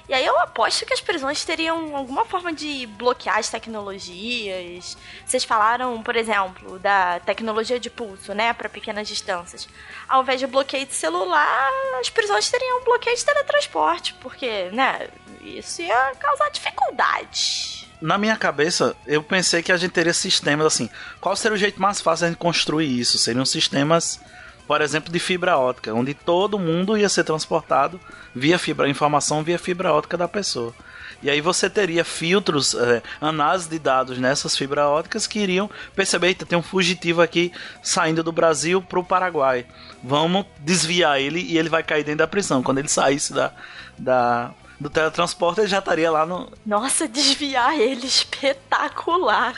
E 0.10 0.14
aí 0.14 0.26
eu 0.26 0.40
aposto 0.40 0.88
que 0.88 0.94
as 0.94 1.00
prisões 1.00 1.46
teriam 1.46 1.96
alguma 1.96 2.26
forma 2.26 2.52
de 2.52 2.88
bloquear 2.88 3.38
as 3.38 3.48
tecnologias. 3.48 4.98
Vocês 5.24 5.44
falaram, 5.44 6.02
por 6.02 6.16
exemplo, 6.16 6.80
da 6.80 7.20
tecnologia 7.20 7.80
de 7.80 7.92
pulso, 7.92 8.34
né, 8.34 8.52
para 8.52 8.68
pequenas 8.68 9.08
distâncias. 9.08 9.70
Ao 10.08 10.24
invés 10.24 10.40
de 10.40 10.48
bloqueio 10.48 10.88
de 10.88 10.96
celular, 10.96 11.70
as 12.00 12.10
prisões 12.10 12.50
teriam 12.50 12.84
bloqueio 12.84 13.16
de 13.16 13.24
teletransporte, 13.24 14.16
porque, 14.16 14.72
né, 14.72 15.10
isso 15.44 15.84
ia 15.84 16.16
causar 16.20 16.50
dificuldade. 16.50 17.88
Na 18.02 18.18
minha 18.18 18.36
cabeça, 18.36 18.96
eu 19.06 19.22
pensei 19.22 19.62
que 19.62 19.72
a 19.72 19.78
gente 19.78 19.92
teria 19.92 20.14
sistemas 20.14 20.66
assim. 20.66 20.90
Qual 21.22 21.36
seria 21.36 21.54
o 21.54 21.60
jeito 21.60 21.80
mais 21.80 22.02
fácil 22.02 22.22
de 22.22 22.26
a 22.26 22.30
gente 22.30 22.40
construir 22.40 23.00
isso? 23.00 23.20
Seriam 23.20 23.46
sistemas, 23.46 24.20
por 24.70 24.82
exemplo, 24.82 25.12
de 25.12 25.18
fibra 25.18 25.58
ótica, 25.58 25.92
onde 25.96 26.14
todo 26.14 26.60
mundo 26.60 26.96
ia 26.96 27.10
ser 27.10 27.24
transportado 27.24 28.00
via 28.36 28.60
fibra, 28.60 28.88
informação 28.88 29.42
via 29.42 29.58
fibra 29.58 29.92
ótica 29.92 30.16
da 30.16 30.28
pessoa. 30.28 30.76
E 31.24 31.30
aí 31.32 31.42
você 31.42 31.68
teria 31.68 32.06
filtros, 32.06 32.76
é, 32.76 33.02
análise 33.20 33.68
de 33.68 33.80
dados 33.80 34.20
nessas 34.20 34.56
fibras 34.56 34.86
óticas 34.86 35.26
que 35.26 35.40
iriam 35.40 35.68
perceber, 35.96 36.36
tem 36.36 36.56
um 36.56 36.62
fugitivo 36.62 37.20
aqui 37.20 37.52
saindo 37.82 38.24
do 38.24 38.32
Brasil 38.32 38.80
pro 38.80 39.04
Paraguai. 39.04 39.66
Vamos 40.04 40.46
desviar 40.60 41.20
ele 41.20 41.42
e 41.42 41.58
ele 41.58 41.68
vai 41.68 41.82
cair 41.82 42.04
dentro 42.04 42.20
da 42.20 42.28
prisão. 42.28 42.62
Quando 42.62 42.78
ele 42.78 42.90
saísse 42.90 43.34
da, 43.34 43.52
da, 43.98 44.52
do 44.80 44.88
teletransporte, 44.88 45.62
ele 45.62 45.68
já 45.68 45.80
estaria 45.80 46.12
lá 46.12 46.28
no, 46.28 46.48
Nossa, 46.64 47.08
desviar 47.08 47.76
ele 47.76 48.06
espetacular. 48.06 49.56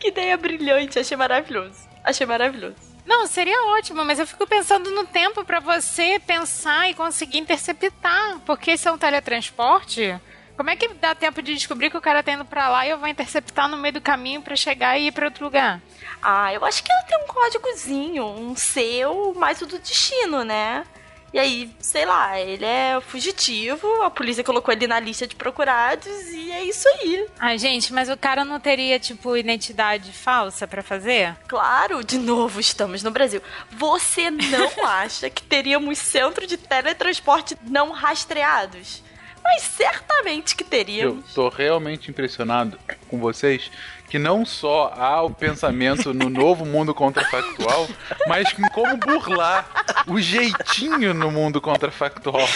Que 0.00 0.08
ideia 0.08 0.36
brilhante, 0.36 0.98
achei 0.98 1.16
maravilhoso. 1.16 1.86
Achei 2.02 2.26
maravilhoso. 2.26 2.95
Não, 3.06 3.26
seria 3.26 3.66
ótimo, 3.76 4.04
mas 4.04 4.18
eu 4.18 4.26
fico 4.26 4.46
pensando 4.46 4.90
no 4.90 5.06
tempo 5.06 5.44
pra 5.44 5.60
você 5.60 6.20
pensar 6.26 6.90
e 6.90 6.94
conseguir 6.94 7.38
interceptar. 7.38 8.40
Porque 8.44 8.76
se 8.76 8.88
é 8.88 8.92
um 8.92 8.98
teletransporte, 8.98 10.20
como 10.56 10.70
é 10.70 10.76
que 10.76 10.88
dá 10.94 11.14
tempo 11.14 11.40
de 11.40 11.54
descobrir 11.54 11.88
que 11.88 11.96
o 11.96 12.00
cara 12.00 12.22
tá 12.22 12.32
indo 12.32 12.44
pra 12.44 12.68
lá 12.68 12.84
e 12.84 12.90
eu 12.90 12.98
vou 12.98 13.06
interceptar 13.06 13.68
no 13.68 13.76
meio 13.76 13.94
do 13.94 14.00
caminho 14.00 14.42
pra 14.42 14.56
chegar 14.56 14.98
e 14.98 15.06
ir 15.06 15.12
pra 15.12 15.26
outro 15.26 15.44
lugar? 15.44 15.80
Ah, 16.20 16.52
eu 16.52 16.64
acho 16.64 16.82
que 16.82 16.90
ela 16.90 17.02
tem 17.04 17.18
um 17.22 17.26
códigozinho, 17.26 18.24
um 18.26 18.56
seu 18.56 19.32
mais 19.34 19.62
o 19.62 19.66
do 19.66 19.78
destino, 19.78 20.42
né? 20.42 20.84
E 21.32 21.38
aí, 21.38 21.70
sei 21.80 22.06
lá, 22.06 22.40
ele 22.40 22.64
é 22.64 22.98
fugitivo, 23.00 23.86
a 24.02 24.10
polícia 24.10 24.42
colocou 24.44 24.72
ele 24.72 24.86
na 24.86 24.98
lista 24.98 25.26
de 25.26 25.34
procurados 25.34 26.06
e 26.30 26.50
é 26.50 26.64
isso 26.64 26.88
aí. 26.88 27.26
Ai, 27.38 27.58
gente, 27.58 27.92
mas 27.92 28.08
o 28.08 28.16
cara 28.16 28.44
não 28.44 28.58
teria, 28.58 28.98
tipo, 28.98 29.36
identidade 29.36 30.12
falsa 30.12 30.66
pra 30.66 30.82
fazer? 30.82 31.36
Claro, 31.46 32.02
de 32.02 32.16
novo 32.16 32.58
estamos 32.60 33.02
no 33.02 33.10
Brasil. 33.10 33.42
Você 33.72 34.30
não 34.30 34.70
acha 34.86 35.28
que 35.28 35.42
teríamos 35.42 35.98
centro 35.98 36.46
de 36.46 36.56
teletransporte 36.56 37.56
não 37.62 37.90
rastreados? 37.90 39.02
Mas 39.44 39.62
certamente 39.62 40.56
que 40.56 40.64
Eu 40.64 40.68
teríamos. 40.68 41.34
tô 41.34 41.48
realmente 41.48 42.10
impressionado 42.10 42.78
com 43.08 43.18
vocês 43.18 43.70
que 44.16 44.18
não 44.18 44.46
só 44.46 44.94
há 44.96 45.20
o 45.20 45.28
pensamento 45.28 46.14
no 46.14 46.30
novo 46.30 46.64
mundo 46.64 46.94
contrafactual, 46.94 47.86
mas 48.26 48.48
em 48.58 48.62
como 48.70 48.96
burlar 48.96 49.68
o 50.06 50.18
jeitinho 50.18 51.12
no 51.12 51.30
mundo 51.30 51.60
contrafactual. 51.60 52.48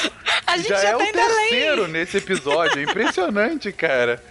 A 0.46 0.56
gente 0.56 0.70
já, 0.70 0.76
já 0.80 0.88
é 0.88 0.92
tá 0.92 1.04
o 1.04 1.12
terceiro 1.12 1.86
nesse 1.86 2.16
episódio, 2.16 2.78
é 2.78 2.82
impressionante, 2.84 3.70
cara. 3.72 4.24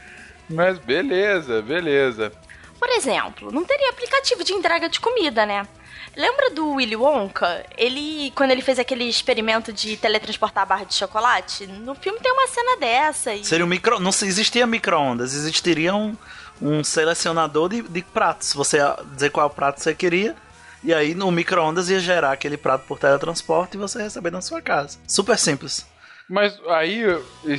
Mas 0.50 0.80
beleza, 0.80 1.62
beleza. 1.62 2.32
Por 2.80 2.90
exemplo, 2.90 3.52
não 3.52 3.64
teria 3.64 3.92
aplicativo 3.92 4.44
de 4.44 4.54
entrega 4.54 4.90
de 4.90 5.00
comida, 5.00 5.46
né? 5.46 5.68
Lembra 6.16 6.50
do 6.50 6.74
Willy 6.74 6.96
Wonka? 6.96 7.66
Ele, 7.78 8.32
quando 8.36 8.51
ele 8.51 8.62
fez 8.62 8.78
aquele 8.80 9.06
experimento 9.06 9.72
de 9.72 9.96
teletransportar 9.98 10.63
a 10.63 10.66
barra 10.66 10.84
de 10.84 10.94
chocolate, 10.96 11.66
no 11.68 11.96
filme 11.96 12.20
tem 12.20 12.32
uma 12.32 12.48
cena 12.48 12.78
dessa. 12.78 13.34
E... 13.34 13.44
Seria 13.46 13.66
um 13.66 13.70
micro. 13.70 14.00
Não 14.00 14.12
se- 14.12 14.25
existia 14.25 14.66
micro-ondas, 14.68 15.34
existiria 15.34 15.94
um, 15.96 16.16
um 16.62 16.84
selecionador 16.84 17.70
de, 17.70 17.82
de 17.82 18.01
pratos. 18.01 18.54
Você 18.54 18.78
ia 18.78 18.98
dizer 19.13 19.30
qual 19.30 19.50
prato 19.50 19.82
você 19.82 19.94
queria. 19.96 20.36
E 20.84 20.94
aí 20.94 21.13
no 21.13 21.30
micro-ondas 21.32 21.89
ia 21.89 22.00
gerar 22.00 22.32
aquele 22.32 22.58
prato 22.58 22.86
por 22.88 22.98
teletransporte 22.98 23.75
e 23.75 23.80
você 23.80 24.01
receber 24.01 24.32
na 24.32 24.42
sua 24.42 24.62
casa. 24.62 24.98
Super 25.08 25.38
simples. 25.38 25.86
Mas 26.30 26.58
aí, 26.68 27.04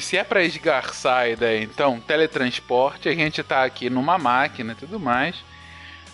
se 0.01 0.17
é 0.17 0.23
pra 0.23 0.45
esgarçar 0.45 1.19
a 1.19 1.29
ideia, 1.29 1.61
então, 1.63 1.99
teletransporte, 2.01 3.09
a 3.09 3.15
gente 3.15 3.43
tá 3.43 3.65
aqui 3.65 3.91
numa 3.91 4.17
máquina 4.17 4.73
e 4.73 4.77
tudo 4.77 5.01
mais. 5.01 5.35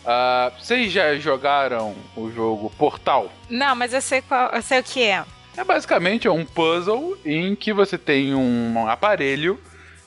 Ah, 0.07 0.53
vocês 0.57 0.93
já 0.93 1.17
jogaram 1.17 1.95
o 2.17 2.31
jogo 2.31 2.71
Portal? 2.79 3.31
Não, 3.51 3.75
mas 3.75 3.93
eu 3.93 4.01
sei, 4.01 4.23
qual, 4.23 4.51
eu 4.51 4.63
sei 4.63 4.79
o 4.79 4.85
que 4.85 5.03
é. 5.03 5.25
É 5.57 5.65
basicamente 5.65 6.29
um 6.29 6.45
puzzle 6.45 7.19
em 7.25 7.57
que 7.57 7.73
você 7.73 7.99
tem 7.99 8.35
um 8.35 8.89
aparelho 8.89 9.59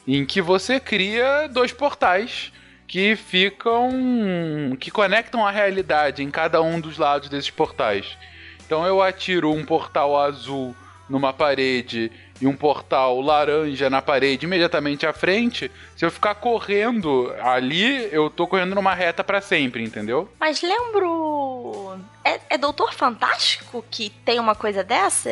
em 0.08 0.26
que 0.26 0.42
você 0.42 0.80
cria 0.80 1.48
dois 1.48 1.74
portais 1.74 2.54
que 2.88 3.16
ficam. 3.16 4.76
que 4.80 4.90
conectam 4.90 5.46
a 5.46 5.52
realidade 5.52 6.24
em 6.24 6.32
cada 6.32 6.62
um 6.62 6.80
dos 6.80 6.98
lados 6.98 7.30
desses 7.30 7.50
portais. 7.50 8.18
Então 8.66 8.86
eu 8.86 9.02
atiro 9.02 9.52
um 9.52 9.66
portal 9.66 10.20
azul 10.20 10.76
numa 11.10 11.34
parede 11.34 12.12
e 12.42 12.48
um 12.48 12.56
portal 12.56 13.20
laranja 13.22 13.90
na 13.90 14.02
parede 14.02 14.46
imediatamente 14.46 15.06
à 15.06 15.14
frente. 15.14 15.72
Se 15.96 16.06
eu 16.06 16.12
ficar 16.12 16.36
correndo 16.36 17.34
ali, 17.42 18.08
eu 18.12 18.30
tô 18.30 18.48
correndo 18.48 18.76
numa 18.76 18.94
reta 18.94 19.24
para 19.24 19.42
sempre, 19.42 19.84
entendeu? 19.84 20.30
Mas 20.40 20.62
lembro. 20.62 21.99
É, 22.50 22.58
Doutor 22.58 22.94
Fantástico 22.94 23.86
que 23.92 24.10
tem 24.10 24.40
uma 24.40 24.56
coisa 24.56 24.84
dessa? 24.84 25.30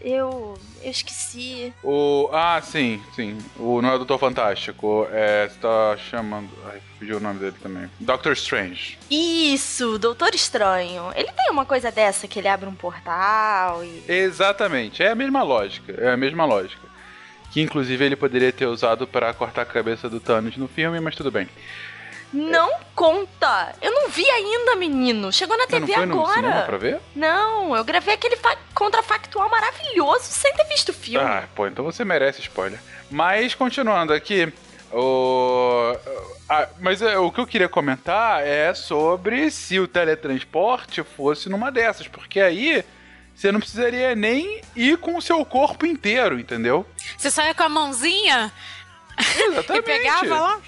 Eu. 0.00 0.58
Eu 0.82 0.90
esqueci. 0.90 1.72
O. 1.82 2.30
Ah, 2.32 2.60
sim, 2.62 3.02
sim. 3.14 3.36
O 3.58 3.82
não 3.82 3.90
é 3.90 3.94
o 3.94 3.98
Doutor 3.98 4.18
Fantástico. 4.18 5.06
É. 5.12 5.46
Você 5.46 5.58
tá 5.60 5.96
chamando. 6.10 6.48
Ai, 6.66 6.80
fugiu 6.98 7.18
o 7.18 7.20
nome 7.20 7.38
dele 7.38 7.56
também. 7.62 7.90
Doctor 8.00 8.32
Strange. 8.32 8.98
Isso, 9.10 9.98
Doutor 9.98 10.34
Estranho. 10.34 11.12
Ele 11.14 11.30
tem 11.32 11.50
uma 11.50 11.66
coisa 11.66 11.92
dessa 11.92 12.26
que 12.26 12.38
ele 12.38 12.48
abre 12.48 12.66
um 12.68 12.74
portal 12.74 13.84
e. 13.84 14.02
Exatamente. 14.08 15.02
É 15.02 15.10
a 15.10 15.14
mesma 15.14 15.42
lógica. 15.42 15.92
É 15.92 16.12
a 16.12 16.16
mesma 16.16 16.46
lógica. 16.46 16.88
Que 17.52 17.60
inclusive 17.60 18.04
ele 18.04 18.16
poderia 18.16 18.52
ter 18.52 18.66
usado 18.66 19.06
para 19.06 19.32
cortar 19.34 19.62
a 19.62 19.66
cabeça 19.66 20.08
do 20.08 20.18
Thanos 20.18 20.56
no 20.56 20.66
filme, 20.66 20.98
mas 20.98 21.14
tudo 21.14 21.30
bem. 21.30 21.46
Não 22.36 22.70
conta! 22.94 23.74
Eu 23.80 23.92
não 23.92 24.08
vi 24.08 24.28
ainda, 24.28 24.74
menino. 24.76 25.32
Chegou 25.32 25.56
na 25.56 25.64
Você 25.66 25.78
não 25.78 25.86
TV 25.86 25.94
foi 25.98 26.06
no 26.06 26.20
agora. 26.20 26.34
cinema 26.34 26.62
pra 26.62 26.76
ver? 26.76 27.00
Não, 27.14 27.76
eu 27.76 27.84
gravei 27.84 28.14
aquele 28.14 28.36
fa- 28.36 28.56
contrafactual 28.74 29.48
maravilhoso 29.48 30.24
sem 30.24 30.52
ter 30.54 30.64
visto 30.64 30.88
o 30.88 30.92
filme. 30.92 31.24
Ah, 31.26 31.44
pô, 31.54 31.66
então 31.66 31.84
você 31.84 32.04
merece 32.04 32.40
spoiler. 32.40 32.80
Mas 33.10 33.54
continuando 33.54 34.12
aqui, 34.12 34.52
o. 34.92 35.96
ah, 36.48 36.68
mas 36.80 37.02
é, 37.02 37.16
o 37.18 37.30
que 37.30 37.40
eu 37.40 37.46
queria 37.46 37.68
comentar 37.68 38.44
é 38.46 38.74
sobre 38.74 39.50
se 39.50 39.78
o 39.78 39.86
teletransporte 39.88 41.02
fosse 41.02 41.48
numa 41.48 41.70
dessas, 41.70 42.08
porque 42.08 42.40
aí 42.40 42.84
você 43.34 43.50
não 43.52 43.60
precisaria 43.60 44.14
nem 44.14 44.60
ir 44.76 44.96
com 44.98 45.16
o 45.16 45.22
seu 45.22 45.44
corpo 45.44 45.86
inteiro, 45.86 46.38
entendeu? 46.38 46.86
Você 47.16 47.30
saia 47.30 47.54
com 47.54 47.62
a 47.64 47.68
mãozinha 47.68 48.52
Exatamente. 49.18 49.78
e 49.78 49.82
pegava 49.82 50.40
lá? 50.40 50.60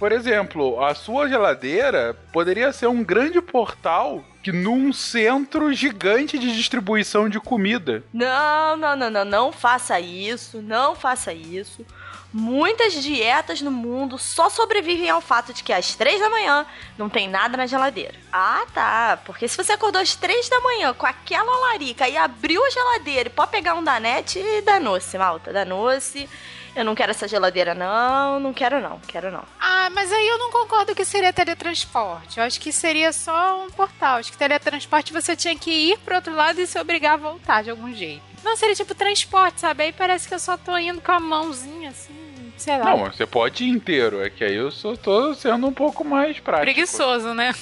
Por 0.00 0.12
exemplo, 0.12 0.82
a 0.82 0.94
sua 0.94 1.28
geladeira 1.28 2.16
poderia 2.32 2.72
ser 2.72 2.86
um 2.86 3.04
grande 3.04 3.38
portal 3.42 4.24
que 4.42 4.50
num 4.50 4.94
centro 4.94 5.70
gigante 5.74 6.38
de 6.38 6.56
distribuição 6.56 7.28
de 7.28 7.38
comida. 7.38 8.02
Não, 8.10 8.78
não, 8.78 8.96
não, 8.96 9.10
não, 9.10 9.24
não 9.26 9.52
faça 9.52 10.00
isso, 10.00 10.62
não 10.62 10.96
faça 10.96 11.34
isso. 11.34 11.84
Muitas 12.32 12.94
dietas 12.94 13.60
no 13.60 13.70
mundo 13.70 14.16
só 14.16 14.48
sobrevivem 14.48 15.10
ao 15.10 15.20
fato 15.20 15.52
de 15.52 15.62
que 15.62 15.72
às 15.72 15.94
três 15.94 16.18
da 16.18 16.30
manhã 16.30 16.64
não 16.96 17.10
tem 17.10 17.28
nada 17.28 17.58
na 17.58 17.66
geladeira. 17.66 18.14
Ah, 18.32 18.64
tá. 18.72 19.18
Porque 19.26 19.46
se 19.46 19.56
você 19.58 19.72
acordou 19.72 20.00
às 20.00 20.14
três 20.16 20.48
da 20.48 20.60
manhã 20.60 20.94
com 20.94 21.04
aquela 21.04 21.68
larica 21.68 22.08
e 22.08 22.16
abriu 22.16 22.64
a 22.64 22.70
geladeira 22.70 23.28
e 23.28 23.32
pode 23.32 23.50
pegar 23.50 23.74
um 23.74 23.84
danete, 23.84 24.40
danou-se, 24.64 25.18
malta, 25.18 25.52
danou-se. 25.52 26.26
Eu 26.74 26.84
não 26.84 26.94
quero 26.94 27.10
essa 27.10 27.26
geladeira, 27.26 27.74
não, 27.74 28.38
não 28.38 28.52
quero 28.52 28.80
não, 28.80 29.00
quero 29.00 29.30
não. 29.30 29.42
Ah, 29.58 29.90
mas 29.90 30.12
aí 30.12 30.28
eu 30.28 30.38
não 30.38 30.50
concordo 30.50 30.94
que 30.94 31.04
seria 31.04 31.32
teletransporte. 31.32 32.38
Eu 32.38 32.44
acho 32.44 32.60
que 32.60 32.72
seria 32.72 33.12
só 33.12 33.64
um 33.64 33.70
portal. 33.70 34.18
Acho 34.18 34.30
que 34.30 34.38
teletransporte 34.38 35.12
você 35.12 35.34
tinha 35.34 35.56
que 35.56 35.70
ir 35.70 35.98
pro 35.98 36.14
outro 36.14 36.34
lado 36.34 36.60
e 36.60 36.66
se 36.66 36.78
obrigar 36.78 37.14
a 37.14 37.16
voltar 37.16 37.62
de 37.62 37.70
algum 37.70 37.92
jeito. 37.92 38.22
Não, 38.44 38.56
seria 38.56 38.74
tipo 38.74 38.94
transporte, 38.94 39.60
sabe? 39.60 39.84
Aí 39.84 39.92
parece 39.92 40.28
que 40.28 40.34
eu 40.34 40.38
só 40.38 40.56
tô 40.56 40.76
indo 40.78 41.00
com 41.00 41.12
a 41.12 41.20
mãozinha 41.20 41.90
assim, 41.90 42.52
sei 42.56 42.78
lá. 42.78 42.84
Não, 42.84 42.98
você 42.98 43.26
pode 43.26 43.64
ir 43.64 43.68
inteiro, 43.68 44.22
é 44.24 44.30
que 44.30 44.44
aí 44.44 44.54
eu 44.54 44.70
só 44.70 44.96
tô 44.96 45.34
sendo 45.34 45.66
um 45.66 45.72
pouco 45.72 46.04
mais 46.04 46.38
prático. 46.38 46.72
Preguiçoso, 46.72 47.34
né? 47.34 47.54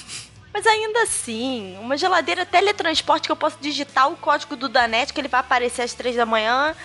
Mas 0.53 0.65
ainda 0.65 1.03
assim, 1.03 1.77
uma 1.81 1.97
geladeira 1.97 2.45
teletransporte 2.45 3.27
que 3.27 3.31
eu 3.31 3.35
posso 3.35 3.57
digitar 3.61 4.09
o 4.11 4.15
código 4.15 4.55
do 4.55 4.67
Danete, 4.69 5.13
que 5.13 5.21
ele 5.21 5.27
vai 5.27 5.41
aparecer 5.41 5.83
às 5.83 5.93
três 5.93 6.15
da 6.15 6.25
manhã. 6.25 6.75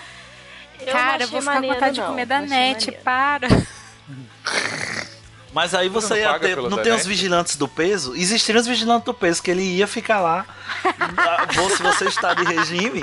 Eu 0.79 0.93
Cara, 0.93 1.23
eu 1.23 1.27
vou 1.27 1.39
ficar 1.39 1.51
com 1.51 1.55
maneiro, 1.55 1.73
vontade 1.75 1.95
de 1.95 2.01
não. 2.01 2.07
comer 2.07 2.25
Não 2.27 2.35
achei 2.37 2.47
danete, 2.49 2.85
maneiro. 2.87 3.03
para. 3.03 3.47
Mas 5.53 5.73
aí 5.73 5.87
Você 5.87 6.07
você 6.07 6.13
não 6.25 6.33
ia 6.33 6.39
ter. 6.39 6.55
Não 6.57 6.63
tem 6.69 6.77
os 6.79 6.83
Danete? 6.85 7.07
vigilantes 7.07 7.55
do 7.55 7.67
peso? 7.67 8.13
Existiram 8.15 8.59
os 8.59 8.67
vigilantes 8.67 9.05
do 9.05 9.13
peso, 9.13 9.41
que 9.41 9.49
ele 9.49 9.63
ia 9.63 9.87
ficar 9.87 10.19
lá. 10.19 10.45
Bom, 11.55 11.69
Se 11.69 11.81
você 11.81 12.05
está 12.09 12.33
de 12.33 12.43
regime, 12.43 13.01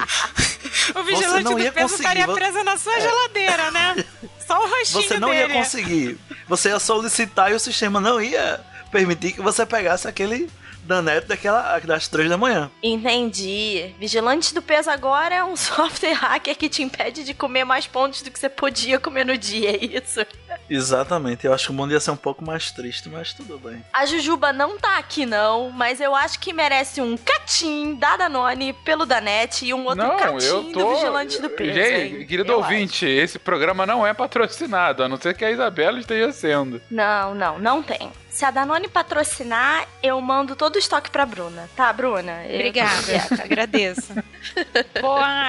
O 0.95 1.03
vigilante 1.03 1.45
não 1.45 1.55
do 1.55 1.59
ia 1.61 1.73
peso 1.73 1.89
conseguir, 1.89 2.09
estaria 2.19 2.29
preso 2.35 2.63
na 2.63 2.77
sua 2.77 3.01
geladeira, 3.01 3.71
né? 3.71 4.05
Só 4.47 4.63
o 4.63 4.69
rostinho 4.69 5.03
você 5.03 5.19
não 5.19 5.31
dele. 5.31 5.41
ia 5.41 5.59
conseguir. 5.59 6.19
Você 6.47 6.69
ia 6.69 6.79
solicitar 6.79 7.51
e 7.51 7.55
o 7.55 7.61
sistema 7.61 8.01
não 8.01 8.21
ia 8.21 8.61
permitir 8.91 9.33
que 9.33 9.41
você 9.41 9.65
pegasse 9.65 10.07
aquele 10.07 10.51
danete 10.85 11.27
daquela, 11.27 11.79
das 11.81 12.09
três 12.09 12.29
da 12.29 12.37
manhã. 12.37 12.71
Entendi. 12.83 13.95
Vigilante 13.99 14.55
do 14.55 14.63
peso 14.63 14.91
agora 14.91 15.35
é 15.35 15.45
um 15.45 15.55
software 15.57 16.13
hacker 16.13 16.57
que 16.57 16.69
te 16.69 16.83
impede 16.83 17.25
de 17.25 17.35
comer 17.35 17.65
mais 17.65 17.87
pontos 17.87 18.23
do 18.23 18.31
que 18.31 18.39
você 18.39 18.49
podia 18.49 18.99
comer 18.99 19.25
no 19.25 19.37
dia, 19.37 19.71
é 19.71 19.85
isso? 19.85 20.21
Exatamente. 20.69 21.47
Eu 21.47 21.53
acho 21.53 21.67
que 21.67 21.71
o 21.71 21.75
mundo 21.75 21.93
ia 21.93 22.01
ser 22.01 22.11
um 22.11 22.17
pouco 22.17 22.45
mais 22.45 22.71
triste, 22.71 23.09
mas 23.09 23.33
tudo 23.33 23.59
bem. 23.59 23.85
A 23.93 24.07
Jujuba 24.07 24.53
não 24.53 24.79
tá 24.79 24.99
aqui 24.99 25.27
não, 25.27 25.71
mas 25.71 26.01
eu 26.01 26.15
acho 26.15 26.39
que 26.39 26.53
merece 26.53 27.01
um 27.01 27.17
catim 27.17 27.95
da 27.95 28.17
Danone 28.17 28.73
pelo 28.73 29.05
Danete 29.05 29.67
e 29.67 29.75
um 29.75 29.85
outro 29.85 30.07
Não, 30.07 30.17
catim 30.17 30.73
tô. 30.73 30.79
do 30.85 30.95
Vigilante 30.95 31.41
do 31.43 31.51
Peso. 31.51 31.73
Gente, 31.75 32.17
hein? 32.21 32.27
querido 32.27 32.53
Eu 32.53 32.59
ouvinte, 32.59 33.07
esse 33.07 33.39
programa 33.39 33.85
não 33.87 34.07
é 34.07 34.15
patrocinado, 34.15 35.03
a 35.03 35.09
não 35.09 35.17
ser 35.17 35.35
que 35.37 35.45
a 35.45 35.51
Isabela 35.51 35.99
esteja 35.99 36.33
sendo. 36.33 36.77
acho. 36.77 36.85
Não, 36.91 37.35
não, 37.35 37.59
não 37.59 37.83
tem. 37.83 38.11
Se 38.31 38.47
a 38.47 38.51
Danone 38.51 38.89
patrocinar, 38.89 39.87
eu 40.03 40.19
mando 40.21 40.57
todo 40.57 40.77
o 40.77 40.79
estoque 40.79 41.11
pra 41.11 41.27
Bruna. 41.27 41.69
Tá, 41.77 41.93
Bruna? 41.93 42.45
Eu- 42.47 42.55
Obrigada, 42.57 43.13
agradeço. 43.45 44.13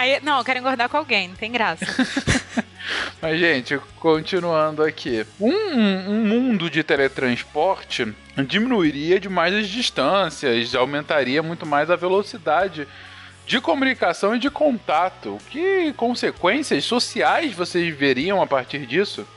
Eu- 0.05 0.21
não, 0.21 0.37
eu 0.39 0.43
quero 0.43 0.59
engordar 0.59 0.89
com 0.89 0.97
alguém, 0.97 1.29
não 1.29 1.35
tem 1.35 1.51
graça. 1.51 1.85
Mas, 3.21 3.39
gente, 3.39 3.79
continuando 3.99 4.83
aqui. 4.83 5.25
Um, 5.39 5.51
um 5.51 6.25
mundo 6.25 6.69
de 6.69 6.83
teletransporte 6.83 8.13
diminuiria 8.47 9.19
demais 9.19 9.53
as 9.53 9.67
distâncias, 9.67 10.73
aumentaria 10.75 11.41
muito 11.43 11.65
mais 11.65 11.89
a 11.89 11.95
velocidade 11.95 12.87
de 13.45 13.59
comunicação 13.59 14.35
e 14.35 14.39
de 14.39 14.49
contato. 14.49 15.37
Que 15.49 15.93
consequências 15.93 16.83
sociais 16.85 17.53
vocês 17.53 17.95
veriam 17.95 18.41
a 18.41 18.47
partir 18.47 18.85
disso? 18.85 19.27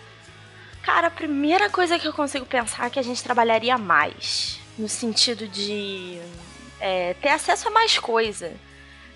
Cara, 0.83 1.09
a 1.09 1.11
primeira 1.11 1.69
coisa 1.69 1.99
que 1.99 2.07
eu 2.07 2.13
consigo 2.13 2.47
pensar 2.47 2.87
é 2.87 2.91
que 2.91 2.99
a 2.99 3.03
gente 3.03 3.23
trabalharia 3.23 3.77
mais. 3.77 4.61
No 4.79 4.89
sentido 4.89 5.49
de 5.49 6.19
é, 6.79 7.15
ter 7.15 7.31
acesso 7.31 7.69
a 7.69 7.71
mais 7.71 7.99
coisa. 7.99 8.53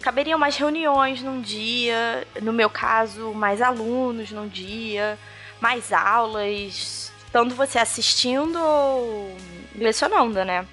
Caberiam 0.01 0.39
mais 0.39 0.57
reuniões 0.57 1.23
num 1.23 1.41
dia, 1.41 2.27
no 2.41 2.53
meu 2.53 2.71
caso, 2.71 3.33
mais 3.35 3.61
alunos 3.61 4.31
num 4.31 4.49
dia, 4.49 5.19
mais 5.61 5.93
aulas, 5.93 7.13
tanto 7.31 7.55
você 7.55 7.79
assistindo 7.79 8.59
ou 8.59 9.37
lecionando, 9.75 10.45
né? 10.45 10.67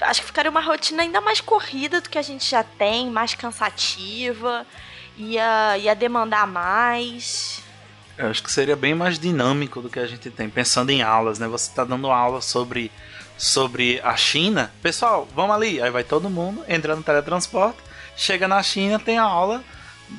Acho 0.00 0.20
que 0.20 0.26
ficaria 0.26 0.50
uma 0.50 0.60
rotina 0.60 1.02
ainda 1.02 1.20
mais 1.20 1.40
corrida 1.40 2.00
do 2.00 2.10
que 2.10 2.18
a 2.18 2.22
gente 2.22 2.50
já 2.50 2.64
tem, 2.64 3.08
mais 3.08 3.34
cansativa, 3.34 4.66
ia, 5.16 5.78
ia 5.78 5.94
demandar 5.94 6.46
mais. 6.46 7.62
Eu 8.18 8.28
acho 8.28 8.42
que 8.42 8.50
seria 8.50 8.76
bem 8.76 8.94
mais 8.94 9.18
dinâmico 9.18 9.80
do 9.80 9.88
que 9.88 9.98
a 9.98 10.06
gente 10.06 10.28
tem. 10.30 10.50
Pensando 10.50 10.90
em 10.90 11.02
aulas, 11.02 11.38
né? 11.38 11.46
Você 11.48 11.72
tá 11.72 11.84
dando 11.84 12.10
aula 12.10 12.40
sobre, 12.40 12.90
sobre 13.38 14.00
a 14.02 14.16
China. 14.16 14.72
Pessoal, 14.82 15.26
vamos 15.34 15.54
ali. 15.54 15.80
Aí 15.80 15.90
vai 15.90 16.04
todo 16.04 16.28
mundo, 16.28 16.64
entra 16.68 16.94
no 16.96 17.02
teletransporte, 17.02 17.78
chega 18.16 18.46
na 18.48 18.62
China, 18.62 18.98
tem 18.98 19.18
a 19.18 19.24
aula 19.24 19.62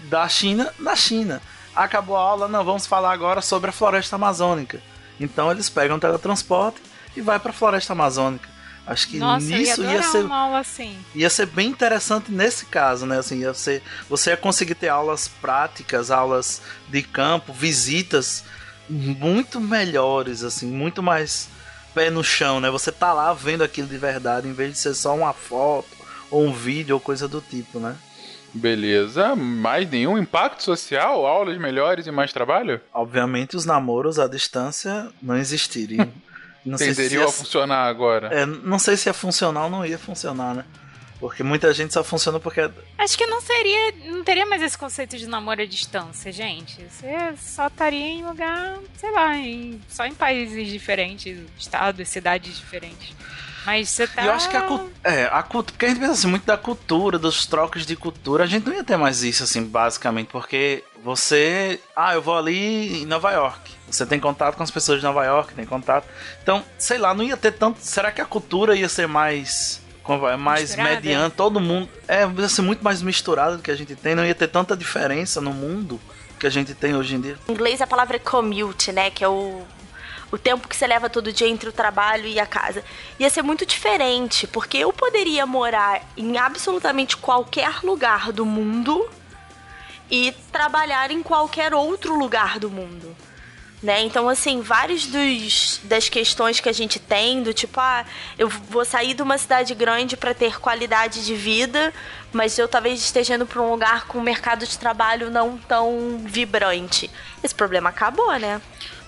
da 0.10 0.28
China 0.28 0.74
na 0.80 0.96
China. 0.96 1.42
Acabou 1.76 2.16
a 2.16 2.22
aula, 2.22 2.48
não, 2.48 2.64
vamos 2.64 2.86
falar 2.86 3.12
agora 3.12 3.42
sobre 3.42 3.70
a 3.70 3.74
floresta 3.74 4.16
amazônica. 4.16 4.82
Então 5.20 5.52
eles 5.52 5.70
pegam 5.70 5.98
o 5.98 6.00
teletransporte 6.00 6.82
e 7.16 7.22
vai 7.22 7.40
pra 7.40 7.54
floresta 7.54 7.94
amazônica. 7.94 8.50
Acho 8.86 9.08
que 9.08 9.18
Nossa, 9.18 9.46
nisso 9.46 9.82
ia 9.82 9.94
ia 9.94 10.04
ser 10.04 10.26
uma 10.26 10.38
aula 10.38 10.60
assim. 10.60 10.98
ia 11.16 11.30
ser 11.30 11.46
bem 11.46 11.70
interessante 11.70 12.30
nesse 12.32 12.66
caso, 12.66 13.06
né? 13.06 13.18
Assim, 13.18 13.40
ia 13.40 13.54
ser, 13.54 13.82
você 14.10 14.32
ia 14.32 14.38
conseguir 14.38 14.76
ter 14.76 14.90
aulas 14.90 15.28
práticas, 15.28 16.12
aulas 16.12 16.62
de 16.90 17.02
campo, 17.02 17.54
visitas 17.54 18.44
muito 18.90 19.62
melhores, 19.62 20.44
assim, 20.44 20.68
muito 20.68 21.02
mais 21.02 21.48
pé 21.96 22.10
no 22.10 22.24
chão, 22.24 22.60
né? 22.60 22.70
Você 22.70 22.92
tá 22.92 23.14
lá 23.14 23.32
vendo 23.34 23.64
aquilo 23.64 23.88
de 23.88 23.98
verdade, 23.98 24.50
em 24.50 24.54
vez 24.54 24.74
de 24.74 24.80
ser 24.80 24.94
só 24.94 25.16
uma 25.16 25.32
foto 25.32 26.03
ou 26.34 26.44
um 26.46 26.52
vídeo 26.54 26.96
ou 26.96 27.00
coisa 27.00 27.28
do 27.28 27.40
tipo, 27.42 27.80
né? 27.80 27.96
Beleza, 28.54 29.36
mais 29.36 29.90
nenhum 29.90 30.18
impacto 30.18 30.62
social? 30.64 31.26
Aulas 31.26 31.58
melhores 31.58 32.06
e 32.06 32.12
mais 32.12 32.32
trabalho? 32.32 32.80
Obviamente 32.94 33.56
os 33.56 33.66
namoros 33.66 34.20
à 34.20 34.28
distância 34.28 35.10
não 35.22 35.36
existiriam. 35.38 36.08
Não 36.66 36.78
sei 36.78 36.92
se 36.92 36.96
Tenderiam 36.96 37.24
ia, 37.24 37.28
a 37.28 37.32
funcionar 37.32 37.88
agora. 37.90 38.30
é, 38.34 38.46
não 38.46 38.80
sei 38.80 38.96
se 38.96 39.10
ia 39.10 39.14
funcionar 39.14 39.66
ou 39.66 39.70
não 39.70 39.86
ia 39.86 39.98
funcionar, 40.00 40.56
né? 40.56 40.64
Porque 41.20 41.44
muita 41.44 41.74
gente 41.74 41.94
só 41.94 42.06
funciona 42.06 42.40
porque 42.40 42.62
Acho 42.98 43.18
que 43.18 43.26
não 43.26 43.42
seria. 43.42 43.94
Não 44.06 44.24
teria 44.24 44.46
mais 44.46 44.62
esse 44.62 44.78
conceito 44.78 45.18
de 45.18 45.28
namoro 45.28 45.62
à 45.62 45.66
distância, 45.66 46.32
gente. 46.32 46.82
Você 46.90 47.36
só 47.38 47.68
estaria 47.68 48.06
em 48.08 48.24
lugar, 48.26 48.78
sei 48.96 49.12
lá, 49.12 49.36
em- 49.36 49.82
só 49.90 50.06
em 50.06 50.14
países 50.14 50.70
diferentes, 50.70 51.38
estados, 51.60 52.08
cidades 52.08 52.56
diferentes. 52.58 53.14
Mas 53.66 53.90
você 53.90 54.08
tá. 54.08 54.24
E 54.24 54.28
eu 54.28 54.34
acho 54.34 54.50
que 54.50 54.58
a 54.58 54.62
cultura. 54.62 54.94
É, 55.04 55.26
a 55.26 55.44
cultura. 55.44 55.74
Porque 55.74 55.86
a 55.86 55.90
gente 55.90 56.00
pensa 56.00 56.14
assim, 56.14 56.28
muito 56.28 56.46
da 56.46 56.58
cultura, 56.58 57.18
dos 57.18 57.46
trocos 57.46 57.86
de 57.86 57.96
cultura. 57.96 58.44
A 58.44 58.48
gente 58.48 58.66
não 58.66 58.74
ia 58.74 58.84
ter 58.84 58.98
mais 58.98 59.24
isso, 59.24 59.44
assim, 59.44 59.64
basicamente. 59.64 60.28
Porque 60.28 60.84
você. 61.04 61.80
Ah, 61.96 62.14
eu 62.14 62.22
vou 62.22 62.38
ali 62.38 63.04
em 63.04 63.06
Nova 63.06 63.32
York. 63.32 63.72
Você 63.90 64.06
tem 64.06 64.20
contato 64.20 64.56
com 64.56 64.64
as 64.64 64.72
pessoas 64.72 65.00
de 65.00 65.06
Nova 65.06 65.24
York, 65.24 65.54
tem 65.54 65.66
contato. 65.66 66.08
Então, 66.42 66.64
sei 66.78 66.98
lá, 66.98 67.14
não 67.14 67.24
ia 67.24 67.38
ter 67.38 67.52
tanto. 67.52 67.80
Será 67.82 68.12
que 68.12 68.22
a 68.22 68.26
cultura 68.26 68.76
ia 68.76 68.90
ser 68.90 69.08
mais. 69.08 69.82
como 70.02 70.28
é, 70.28 70.36
Mais 70.36 70.70
Misturada? 70.70 70.96
mediana? 70.96 71.30
Todo 71.30 71.60
mundo. 71.60 71.90
É, 72.08 72.26
ia 72.26 72.50
ser 72.50 72.62
muito 72.62 72.84
mais 72.84 73.02
misturado 73.02 73.58
do 73.58 73.64
que 73.64 73.72
a 73.72 73.76
gente 73.76 73.96
tem. 73.96 74.16
Não 74.16 74.26
ia 74.26 74.36
ter 74.36 74.48
tanta 74.48 74.76
diferença 74.76 75.40
no 75.40 75.54
mundo 75.54 76.00
que 76.40 76.48
a 76.48 76.50
gente 76.50 76.74
tem 76.74 76.94
hoje 76.96 77.16
em 77.16 77.22
dia. 77.22 77.38
Em 77.48 77.54
inglês 77.54 77.82
a 77.82 77.88
palavra 77.88 78.18
é 78.18 78.20
commute, 78.20 78.92
né? 78.92 79.10
Que 79.10 79.24
é 79.24 79.28
o, 79.28 79.62
o 80.34 80.38
tempo 80.40 80.68
que 80.68 80.76
você 80.76 80.88
leva 80.88 81.12
todo 81.12 81.32
dia 81.32 81.48
entre 81.48 81.70
o 81.70 81.72
trabalho 81.72 82.26
e 82.26 82.40
a 82.40 82.46
casa. 82.48 82.84
Ia 83.20 83.30
ser 83.30 83.44
muito 83.44 83.68
diferente, 83.68 84.48
porque 84.48 84.80
eu 84.80 84.92
poderia 84.92 85.46
morar 85.46 86.02
em 86.18 86.40
absolutamente 86.40 87.16
qualquer 87.16 87.84
lugar 87.84 88.32
do 88.32 88.44
mundo 88.44 89.08
e 90.10 90.32
trabalhar 90.52 91.12
em 91.12 91.22
qualquer 91.22 91.76
outro 91.76 92.18
lugar 92.18 92.58
do 92.58 92.68
mundo. 92.68 93.16
Né? 93.84 94.02
Então, 94.02 94.28
assim, 94.28 94.60
vários 94.60 95.06
dos, 95.06 95.80
das 95.84 96.10
questões 96.10 96.60
que 96.60 96.70
a 96.70 96.74
gente 96.74 97.00
tem, 97.00 97.44
do 97.44 97.54
tipo, 97.54 97.80
ah, 97.80 98.04
eu 98.36 98.50
vou 98.50 98.84
sair 98.84 99.14
de 99.14 99.22
uma 99.22 99.38
cidade 99.38 99.76
grande 99.76 100.18
para 100.18 100.34
ter 100.34 100.60
qualidade 100.60 101.24
de 101.24 101.36
vida, 101.36 101.94
mas 102.32 102.58
eu 102.58 102.68
talvez 102.68 103.00
esteja 103.02 103.36
indo 103.36 103.46
para 103.46 103.62
um 103.62 103.70
lugar 103.70 104.08
com 104.08 104.18
um 104.18 104.24
mercado 104.24 104.66
de 104.66 104.80
trabalho 104.80 105.30
não 105.30 105.60
tão 105.60 106.24
vibrante. 106.26 107.12
Esse 107.44 107.54
problema 107.54 107.90
acabou, 107.90 108.34
né? 108.40 108.60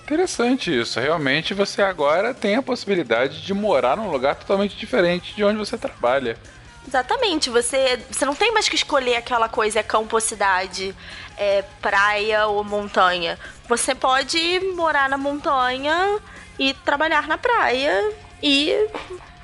Interessante 0.06 0.70
isso. 0.80 1.00
Realmente 1.00 1.52
você 1.52 1.82
agora 1.82 2.32
tem 2.32 2.54
a 2.54 2.62
possibilidade 2.62 3.42
de 3.42 3.52
morar 3.52 3.96
num 3.96 4.08
lugar 4.08 4.36
totalmente 4.36 4.76
diferente 4.76 5.34
de 5.34 5.42
onde 5.42 5.58
você 5.58 5.76
trabalha. 5.76 6.38
Exatamente, 6.86 7.50
você, 7.50 7.98
você 8.08 8.24
não 8.24 8.34
tem 8.36 8.52
mais 8.52 8.68
que 8.68 8.76
escolher 8.76 9.16
aquela 9.16 9.48
coisa, 9.48 9.80
é 9.80 9.82
campo 9.82 10.14
ou 10.14 10.20
cidade, 10.20 10.94
é 11.36 11.62
praia 11.82 12.46
ou 12.46 12.62
montanha. 12.62 13.36
Você 13.68 13.96
pode 13.96 14.60
morar 14.76 15.08
na 15.08 15.18
montanha 15.18 16.20
e 16.56 16.72
trabalhar 16.72 17.26
na 17.26 17.36
praia 17.36 18.12
e 18.40 18.86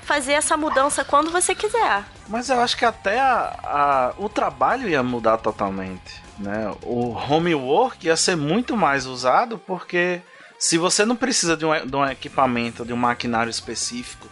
fazer 0.03 0.31
essa 0.33 0.55
mudança 0.55 1.03
quando 1.03 1.29
você 1.29 1.53
quiser. 1.53 2.05
Mas 2.29 2.47
eu 2.49 2.61
acho 2.61 2.77
que 2.77 2.85
até 2.85 3.19
a, 3.19 3.53
a- 3.65 4.13
o 4.17 4.29
trabalho 4.29 4.87
ia 4.87 5.03
mudar 5.03 5.37
totalmente, 5.37 6.23
né? 6.39 6.73
O 6.83 7.09
homework 7.29 8.07
ia 8.07 8.15
ser 8.15 8.37
muito 8.37 8.77
mais 8.77 9.05
usado 9.05 9.57
porque 9.57 10.21
se 10.63 10.77
você 10.77 11.03
não 11.05 11.17
precisa 11.17 11.57
de 11.57 11.65
um, 11.65 11.85
de 11.85 11.93
um 11.93 12.05
equipamento, 12.05 12.85
de 12.85 12.93
um 12.93 12.95
maquinário 12.95 13.49
específico, 13.49 14.29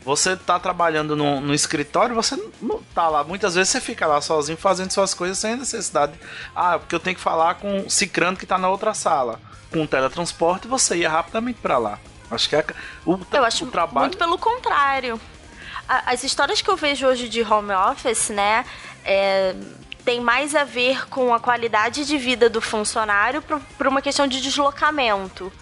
você 0.00 0.36
tá 0.36 0.60
trabalhando 0.60 1.16
no, 1.16 1.40
no 1.40 1.52
escritório, 1.52 2.14
você 2.14 2.36
não 2.62 2.80
tá 2.94 3.08
lá. 3.08 3.24
Muitas 3.24 3.56
vezes 3.56 3.70
você 3.70 3.80
fica 3.80 4.06
lá 4.06 4.20
sozinho 4.20 4.56
fazendo 4.56 4.92
suas 4.92 5.12
coisas 5.12 5.36
sem 5.38 5.56
necessidade. 5.56 6.12
Ah, 6.54 6.78
porque 6.78 6.94
eu 6.94 7.00
tenho 7.00 7.16
que 7.16 7.22
falar 7.22 7.56
com 7.56 7.80
o 7.80 7.90
Cicrano 7.90 8.36
que 8.36 8.46
tá 8.46 8.56
na 8.56 8.68
outra 8.68 8.94
sala. 8.94 9.40
Com 9.72 9.82
o 9.82 9.88
teletransporte, 9.88 10.68
você 10.68 10.98
ia 10.98 11.10
rapidamente 11.10 11.58
pra 11.60 11.78
lá. 11.78 11.98
Acho 12.30 12.48
que 12.48 12.54
é, 12.54 12.64
o, 13.04 13.18
Eu 13.32 13.44
acho 13.44 13.64
o 13.64 13.68
trabalho. 13.68 14.06
muito 14.06 14.18
pelo 14.18 14.38
contrário. 14.38 15.20
As 15.88 16.22
histórias 16.22 16.62
que 16.62 16.70
eu 16.70 16.76
vejo 16.76 17.08
hoje 17.08 17.28
de 17.28 17.42
home 17.42 17.72
office, 17.72 18.28
né, 18.28 18.64
é, 19.04 19.56
tem 20.06 20.20
mais 20.20 20.54
a 20.54 20.62
ver 20.62 21.08
com 21.08 21.34
a 21.34 21.40
qualidade 21.40 22.06
de 22.06 22.16
vida 22.16 22.48
do 22.48 22.60
funcionário 22.60 23.42
por, 23.42 23.88
uma 23.88 24.00
questão 24.00 24.28
de 24.28 24.40
deslocamento. 24.40 25.52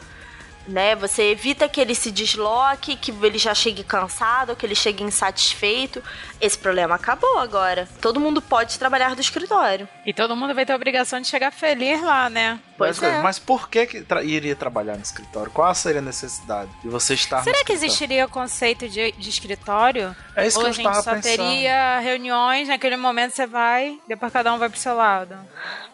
Né? 0.69 0.95
Você 0.97 1.31
evita 1.31 1.67
que 1.67 1.81
ele 1.81 1.95
se 1.95 2.11
desloque, 2.11 2.95
que 2.95 3.11
ele 3.11 3.39
já 3.39 3.55
chegue 3.55 3.83
cansado, 3.83 4.55
que 4.55 4.65
ele 4.67 4.75
chegue 4.75 5.03
insatisfeito. 5.03 6.03
Esse 6.41 6.59
problema 6.59 6.95
acabou 6.95 7.39
agora. 7.39 7.89
Todo 8.03 8.21
mundo 8.21 8.43
pode 8.43 8.79
trabalhar 8.79 9.15
do 9.15 9.21
escritório. 9.21 9.89
E 10.05 10.13
todo 10.13 10.37
mundo 10.37 10.55
vai 10.55 10.67
ter 10.67 10.75
a 10.75 10.77
obrigação 10.77 11.21
de 11.21 11.27
chegar 11.27 11.51
feliz 11.51 12.03
lá, 12.03 12.29
né? 12.29 12.61
Pois 12.77 12.99
mas, 12.99 13.13
é. 13.13 13.23
mas 13.23 13.39
por 13.39 13.69
que, 13.69 13.87
que 13.87 14.01
tra- 14.03 14.23
iria 14.25 14.57
trabalhar 14.57 14.97
no 14.97 15.03
escritório? 15.03 15.51
Qual 15.53 15.73
seria 15.75 16.01
a 16.01 16.03
necessidade 16.03 16.71
de 16.83 16.89
você 16.89 17.15
estar 17.15 17.39
no 17.39 17.45
Será 17.45 17.63
que 17.65 17.73
existiria 17.73 18.27
o 18.27 18.29
conceito 18.29 18.89
de, 18.89 19.13
de 19.13 19.31
escritório? 19.31 20.15
É 20.35 20.47
isso 20.47 20.59
Ou 20.59 20.65
que 20.65 20.69
a 20.69 20.71
eu 20.71 20.75
gente 20.75 20.87
estava 20.87 21.03
só 21.03 21.11
pensando. 21.15 21.23
teria 21.37 22.01
reuniões, 22.01 22.67
naquele 22.69 22.97
momento 22.97 23.33
você 23.33 23.47
vai, 23.47 23.99
depois 24.09 24.33
cada 24.33 24.53
um 24.53 24.59
vai 24.59 24.69
pro 24.69 24.79
seu 24.79 24.95
lado. 24.97 25.37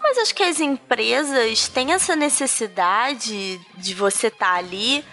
Mas 0.02 0.16
acho 0.18 0.34
que 0.34 0.42
as 0.42 0.58
empresas 0.58 1.68
têm 1.68 1.92
essa 1.92 2.16
necessidade 2.16 3.60
de 3.76 3.94
você 3.94 4.28
estar 4.28 4.54
ali 4.54 5.04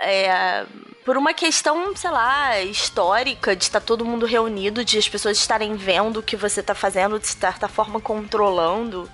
é, 0.00 0.64
por 1.04 1.16
uma 1.16 1.32
questão, 1.32 1.96
sei 1.96 2.10
lá, 2.10 2.60
histórica, 2.60 3.56
de 3.56 3.64
estar 3.64 3.80
todo 3.80 4.04
mundo 4.04 4.26
reunido, 4.26 4.84
de 4.84 4.98
as 4.98 5.08
pessoas 5.08 5.38
estarem 5.38 5.74
vendo 5.76 6.18
o 6.20 6.22
que 6.22 6.36
você 6.36 6.60
está 6.60 6.74
fazendo, 6.74 7.18
de 7.18 7.26
certa 7.26 7.68
forma 7.68 8.00
controlando. 8.00 9.10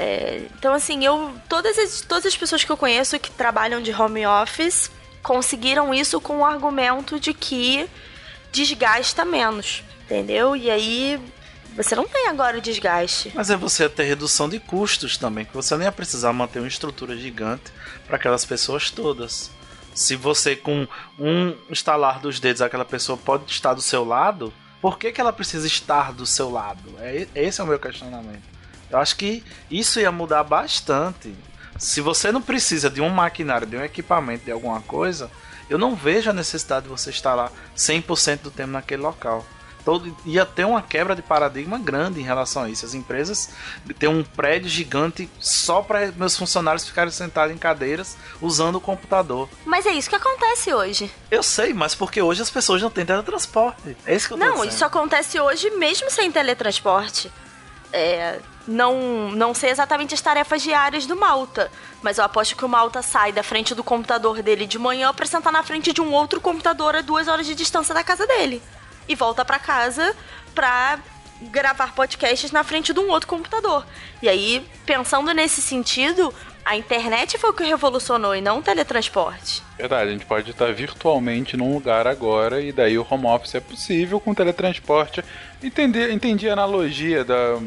É, 0.00 0.42
então, 0.56 0.72
assim, 0.72 1.04
eu. 1.04 1.34
Todas 1.48 1.76
as, 1.76 2.02
todas 2.02 2.24
as 2.24 2.36
pessoas 2.36 2.62
que 2.62 2.70
eu 2.70 2.76
conheço 2.76 3.18
que 3.18 3.32
trabalham 3.32 3.82
de 3.82 3.92
home 3.92 4.24
office 4.24 4.92
conseguiram 5.24 5.92
isso 5.92 6.20
com 6.20 6.38
o 6.38 6.44
argumento 6.44 7.18
de 7.18 7.34
que 7.34 7.90
desgasta 8.52 9.24
menos, 9.24 9.82
entendeu? 10.04 10.54
E 10.54 10.70
aí 10.70 11.20
você 11.74 11.96
não 11.96 12.06
tem 12.06 12.28
agora 12.28 12.58
o 12.58 12.60
desgaste. 12.60 13.32
Mas 13.34 13.50
é 13.50 13.56
você 13.56 13.88
ter 13.88 14.04
redução 14.04 14.48
de 14.48 14.60
custos 14.60 15.16
também, 15.16 15.44
que 15.44 15.52
você 15.52 15.76
não 15.76 15.82
ia 15.82 15.90
precisar 15.90 16.32
manter 16.32 16.60
uma 16.60 16.68
estrutura 16.68 17.16
gigante 17.16 17.72
para 18.06 18.14
aquelas 18.14 18.44
pessoas 18.44 18.92
todas. 18.92 19.50
Se 19.96 20.14
você 20.14 20.54
com 20.54 20.86
um 21.18 21.56
estalar 21.70 22.20
dos 22.20 22.38
dedos 22.38 22.62
aquela 22.62 22.84
pessoa 22.84 23.18
pode 23.18 23.50
estar 23.50 23.74
do 23.74 23.82
seu 23.82 24.04
lado, 24.04 24.54
por 24.80 24.96
que, 24.96 25.10
que 25.10 25.20
ela 25.20 25.32
precisa 25.32 25.66
estar 25.66 26.12
do 26.12 26.24
seu 26.24 26.48
lado? 26.48 26.94
É, 27.00 27.26
esse 27.34 27.60
é 27.60 27.64
o 27.64 27.66
meu 27.66 27.80
questionamento. 27.80 28.57
Eu 28.90 28.98
acho 28.98 29.16
que 29.16 29.44
isso 29.70 30.00
ia 30.00 30.10
mudar 30.10 30.42
bastante. 30.44 31.34
Se 31.78 32.00
você 32.00 32.32
não 32.32 32.42
precisa 32.42 32.90
de 32.90 33.00
um 33.00 33.08
maquinário, 33.08 33.66
de 33.66 33.76
um 33.76 33.84
equipamento, 33.84 34.44
de 34.44 34.50
alguma 34.50 34.80
coisa, 34.80 35.30
eu 35.68 35.78
não 35.78 35.94
vejo 35.94 36.30
a 36.30 36.32
necessidade 36.32 36.84
de 36.84 36.88
você 36.88 37.10
estar 37.10 37.34
lá 37.34 37.50
100% 37.76 38.42
do 38.42 38.50
tempo 38.50 38.72
naquele 38.72 39.02
local. 39.02 39.44
Todo, 39.84 40.14
ia 40.26 40.44
ter 40.44 40.66
uma 40.66 40.82
quebra 40.82 41.14
de 41.14 41.22
paradigma 41.22 41.78
grande 41.78 42.20
em 42.20 42.24
relação 42.24 42.64
a 42.64 42.68
isso. 42.68 42.84
As 42.84 42.94
empresas 42.94 43.50
têm 43.98 44.08
um 44.08 44.22
prédio 44.22 44.68
gigante 44.68 45.30
só 45.38 45.80
para 45.80 46.12
meus 46.12 46.36
funcionários 46.36 46.86
ficarem 46.86 47.12
sentados 47.12 47.54
em 47.54 47.58
cadeiras 47.58 48.16
usando 48.40 48.76
o 48.76 48.80
computador. 48.80 49.48
Mas 49.64 49.86
é 49.86 49.90
isso 49.92 50.10
que 50.10 50.16
acontece 50.16 50.74
hoje. 50.74 51.10
Eu 51.30 51.42
sei, 51.42 51.72
mas 51.72 51.94
porque 51.94 52.20
hoje 52.20 52.42
as 52.42 52.50
pessoas 52.50 52.82
não 52.82 52.90
têm 52.90 53.06
teletransporte. 53.06 53.96
É 54.04 54.14
isso 54.14 54.28
que 54.28 54.34
eu 54.34 54.36
Não, 54.36 54.64
isso 54.64 54.84
acontece 54.84 55.40
hoje 55.40 55.70
mesmo 55.70 56.10
sem 56.10 56.30
teletransporte. 56.30 57.30
É, 57.92 58.40
não, 58.66 59.30
não 59.30 59.54
sei 59.54 59.70
exatamente 59.70 60.12
as 60.14 60.20
tarefas 60.20 60.62
diárias 60.62 61.06
do 61.06 61.16
Malta, 61.16 61.70
mas 62.02 62.18
eu 62.18 62.24
aposto 62.24 62.54
que 62.54 62.64
o 62.64 62.68
Malta 62.68 63.00
sai 63.00 63.32
da 63.32 63.42
frente 63.42 63.74
do 63.74 63.82
computador 63.82 64.42
dele 64.42 64.66
de 64.66 64.78
manhã 64.78 65.12
pra 65.14 65.24
sentar 65.24 65.52
na 65.52 65.62
frente 65.62 65.92
de 65.92 66.02
um 66.02 66.12
outro 66.12 66.40
computador 66.40 66.94
a 66.94 67.00
duas 67.00 67.28
horas 67.28 67.46
de 67.46 67.54
distância 67.54 67.94
da 67.94 68.04
casa 68.04 68.26
dele. 68.26 68.62
E 69.08 69.14
volta 69.14 69.42
pra 69.44 69.58
casa 69.58 70.14
pra 70.54 70.98
gravar 71.40 71.94
podcasts 71.94 72.50
na 72.50 72.62
frente 72.62 72.92
de 72.92 73.00
um 73.00 73.08
outro 73.08 73.28
computador. 73.28 73.86
E 74.20 74.28
aí, 74.28 74.66
pensando 74.84 75.32
nesse 75.32 75.62
sentido, 75.62 76.34
a 76.68 76.76
internet 76.76 77.38
foi 77.38 77.48
o 77.48 77.52
que 77.54 77.64
revolucionou 77.64 78.36
e 78.36 78.42
não 78.42 78.58
o 78.58 78.62
teletransporte. 78.62 79.62
Verdade, 79.78 80.10
a 80.10 80.12
gente 80.12 80.26
pode 80.26 80.50
estar 80.50 80.70
virtualmente 80.70 81.56
num 81.56 81.72
lugar 81.72 82.06
agora 82.06 82.60
e 82.60 82.72
daí 82.72 82.98
o 82.98 83.06
home 83.08 83.24
office 83.24 83.54
é 83.54 83.60
possível 83.60 84.20
com 84.20 84.34
teletransporte. 84.34 85.24
Entendi, 85.62 86.12
entendi 86.12 86.46
a 86.46 86.52
analogia 86.52 87.24
da 87.24 87.58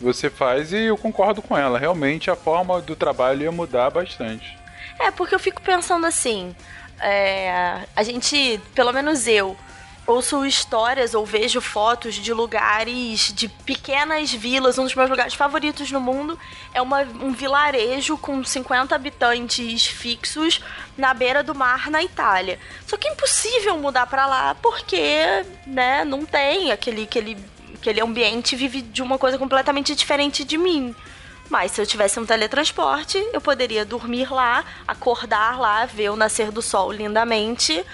você 0.00 0.30
faz 0.30 0.72
e 0.72 0.84
eu 0.84 0.96
concordo 0.96 1.42
com 1.42 1.58
ela. 1.58 1.80
Realmente 1.80 2.30
a 2.30 2.36
forma 2.36 2.80
do 2.80 2.94
trabalho 2.94 3.42
ia 3.42 3.50
mudar 3.50 3.90
bastante. 3.90 4.56
É, 5.00 5.10
porque 5.10 5.34
eu 5.34 5.40
fico 5.40 5.60
pensando 5.60 6.06
assim, 6.06 6.54
é, 7.00 7.80
a 7.96 8.04
gente, 8.04 8.60
pelo 8.72 8.92
menos 8.92 9.26
eu, 9.26 9.56
ouço 10.06 10.44
histórias 10.44 11.14
ou 11.14 11.24
vejo 11.24 11.60
fotos 11.60 12.14
de 12.14 12.32
lugares, 12.32 13.32
de 13.32 13.48
pequenas 13.48 14.32
vilas. 14.32 14.78
Um 14.78 14.84
dos 14.84 14.94
meus 14.94 15.08
lugares 15.08 15.34
favoritos 15.34 15.90
no 15.90 16.00
mundo 16.00 16.38
é 16.72 16.82
uma, 16.82 17.00
um 17.00 17.32
vilarejo 17.32 18.16
com 18.18 18.44
50 18.44 18.94
habitantes 18.94 19.86
fixos 19.86 20.60
na 20.96 21.14
beira 21.14 21.42
do 21.42 21.54
mar 21.54 21.90
na 21.90 22.02
Itália. 22.02 22.58
Só 22.86 22.96
que 22.96 23.08
é 23.08 23.12
impossível 23.12 23.78
mudar 23.78 24.06
pra 24.06 24.26
lá 24.26 24.54
porque, 24.56 25.44
né, 25.66 26.04
não 26.04 26.24
tem 26.24 26.70
aquele, 26.70 27.04
aquele, 27.04 27.38
aquele 27.74 28.00
ambiente 28.00 28.56
vive 28.56 28.82
de 28.82 29.02
uma 29.02 29.18
coisa 29.18 29.38
completamente 29.38 29.94
diferente 29.94 30.44
de 30.44 30.58
mim. 30.58 30.94
Mas 31.50 31.72
se 31.72 31.80
eu 31.80 31.86
tivesse 31.86 32.18
um 32.18 32.24
teletransporte, 32.24 33.18
eu 33.32 33.40
poderia 33.40 33.84
dormir 33.84 34.32
lá, 34.32 34.64
acordar 34.88 35.58
lá, 35.60 35.84
ver 35.84 36.08
o 36.08 36.16
nascer 36.16 36.50
do 36.50 36.62
sol 36.62 36.90
lindamente, 36.90 37.84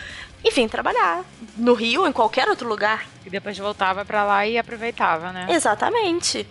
enfim, 0.45 0.69
trabalhar 0.69 1.25
no 1.57 1.75
Rio, 1.75 2.07
em 2.07 2.13
qualquer 2.13 2.49
outro 2.49 2.69
lugar. 2.69 3.07
E 3.25 3.31
depois 3.31 3.57
voltava 3.59 4.05
pra 4.05 4.25
lá 4.25 4.47
e 4.47 4.59
aproveitava, 4.59 5.33
né? 5.33 5.47
Exatamente. 5.51 6.47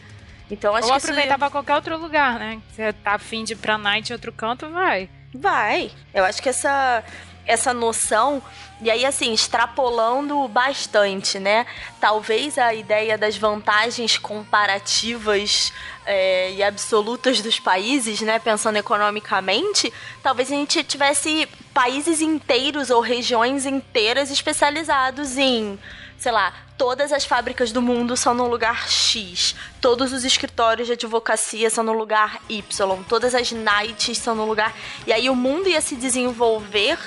Então 0.50 0.76
acho 0.76 0.88
Ou 0.88 0.94
que 0.94 0.98
aproveitava 0.98 1.50
qualquer 1.50 1.76
outro 1.76 1.98
lugar, 1.98 2.40
né? 2.40 2.62
Você 2.72 2.92
tá 2.94 3.14
afim 3.14 3.44
de 3.44 3.54
ir 3.54 3.58
pra 3.58 3.78
night 3.78 4.10
em 4.10 4.14
outro 4.14 4.32
canto, 4.32 4.70
vai. 4.70 5.10
Vai. 5.34 5.92
Eu 6.14 6.26
acho 6.26 6.42
que 6.42 6.50
essa 6.50 7.04
essa 7.46 7.74
noção 7.74 8.44
e 8.80 8.92
aí 8.92 9.04
assim 9.04 9.34
extrapolando 9.34 10.48
bastante, 10.48 11.40
né? 11.40 11.66
Talvez 12.00 12.58
a 12.58 12.74
ideia 12.74 13.18
das 13.18 13.36
vantagens 13.36 14.18
comparativas 14.18 15.74
é, 16.12 16.54
e 16.54 16.64
absolutas 16.64 17.40
dos 17.40 17.60
países, 17.60 18.20
né? 18.22 18.40
Pensando 18.40 18.78
economicamente, 18.78 19.94
talvez 20.24 20.52
a 20.52 20.56
gente 20.56 20.84
tivesse 20.84 21.48
países 21.72 22.20
inteiros 22.20 22.90
ou 22.90 23.00
regiões 23.00 23.68
inteiras 23.68 24.32
especializados 24.32 25.38
em 25.38 25.78
sei 26.18 26.34
lá, 26.34 26.52
todas 26.78 27.14
as 27.14 27.24
fábricas 27.24 27.72
do 27.72 27.82
mundo 27.82 28.18
são 28.18 28.34
no 28.34 28.46
lugar 28.46 28.90
X, 28.90 29.56
todos 29.80 30.12
os 30.12 30.26
escritórios 30.26 30.86
de 30.86 30.94
advocacia 30.94 31.70
são 31.70 31.82
no 31.82 31.94
lugar 31.94 32.42
Y, 32.50 33.04
todas 33.08 33.34
as 33.34 33.54
nights 33.54 34.18
são 34.18 34.36
no 34.36 34.46
lugar. 34.46 34.76
E 35.08 35.14
aí 35.14 35.30
o 35.30 35.36
mundo 35.36 35.70
ia 35.70 35.80
se 35.80 35.96
desenvolver. 35.96 36.98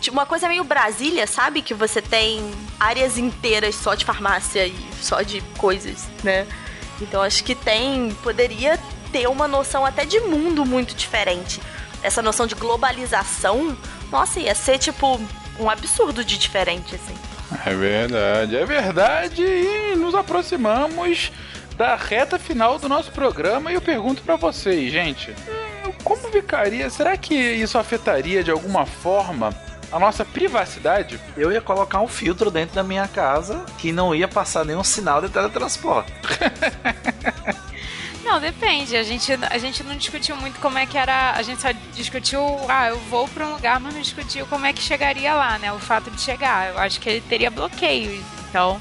Tipo, 0.00 0.16
uma 0.16 0.26
coisa 0.26 0.46
meio 0.46 0.62
Brasília, 0.62 1.26
sabe? 1.26 1.60
Que 1.60 1.74
você 1.74 2.00
tem 2.00 2.52
áreas 2.78 3.18
inteiras 3.18 3.74
só 3.74 3.94
de 3.94 4.04
farmácia 4.04 4.64
e 4.64 4.76
só 5.00 5.22
de 5.22 5.40
coisas, 5.58 6.08
né? 6.22 6.46
Então 7.02 7.22
acho 7.22 7.44
que 7.44 7.54
tem. 7.54 8.10
Poderia 8.22 8.78
ter 9.10 9.28
uma 9.28 9.46
noção 9.46 9.84
até 9.84 10.04
de 10.04 10.20
mundo 10.20 10.64
muito 10.64 10.94
diferente. 10.94 11.60
Essa 12.02 12.22
noção 12.22 12.46
de 12.46 12.54
globalização, 12.54 13.76
nossa, 14.10 14.40
ia 14.40 14.54
ser 14.54 14.78
tipo 14.78 15.20
um 15.60 15.68
absurdo 15.68 16.24
de 16.24 16.38
diferente, 16.38 16.94
assim. 16.94 17.14
É 17.66 17.74
verdade, 17.74 18.56
é 18.56 18.64
verdade. 18.64 19.42
E 19.42 19.94
nos 19.96 20.14
aproximamos 20.14 21.30
da 21.76 21.96
reta 21.96 22.38
final 22.38 22.78
do 22.78 22.88
nosso 22.88 23.10
programa 23.12 23.70
e 23.70 23.74
eu 23.74 23.80
pergunto 23.80 24.22
pra 24.22 24.36
vocês, 24.36 24.92
gente, 24.92 25.34
como 26.04 26.30
ficaria? 26.30 26.88
Será 26.90 27.16
que 27.16 27.34
isso 27.34 27.78
afetaria 27.78 28.42
de 28.42 28.50
alguma 28.50 28.86
forma 28.86 29.50
a 29.92 29.98
nossa 29.98 30.24
privacidade? 30.24 31.20
Eu 31.36 31.52
ia 31.52 31.60
colocar 31.60 32.00
um 32.00 32.08
filtro 32.08 32.50
dentro 32.50 32.74
da 32.74 32.82
minha 32.82 33.06
casa 33.06 33.64
que 33.78 33.92
não 33.92 34.14
ia 34.14 34.26
passar 34.26 34.64
nenhum 34.64 34.82
sinal 34.82 35.20
de 35.20 35.28
teletransporte. 35.28 36.12
Não, 38.24 38.40
depende. 38.40 38.96
A 38.96 39.02
gente, 39.02 39.30
a 39.32 39.58
gente 39.58 39.82
não 39.82 39.96
discutiu 39.96 40.34
muito 40.36 40.58
como 40.60 40.78
é 40.78 40.86
que 40.86 40.96
era. 40.96 41.32
A 41.32 41.42
gente 41.42 41.60
só 41.60 41.68
discutiu, 41.92 42.40
ah, 42.68 42.88
eu 42.88 42.98
vou 43.10 43.28
pra 43.28 43.46
um 43.46 43.52
lugar, 43.52 43.78
mas 43.78 43.92
não 43.92 44.00
discutiu 44.00 44.46
como 44.46 44.64
é 44.64 44.72
que 44.72 44.80
chegaria 44.80 45.34
lá, 45.34 45.58
né? 45.58 45.72
O 45.72 45.78
fato 45.78 46.10
de 46.10 46.20
chegar. 46.20 46.70
Eu 46.70 46.78
acho 46.78 46.98
que 46.98 47.10
ele 47.10 47.20
teria 47.20 47.50
bloqueios. 47.50 48.24
Então, 48.48 48.80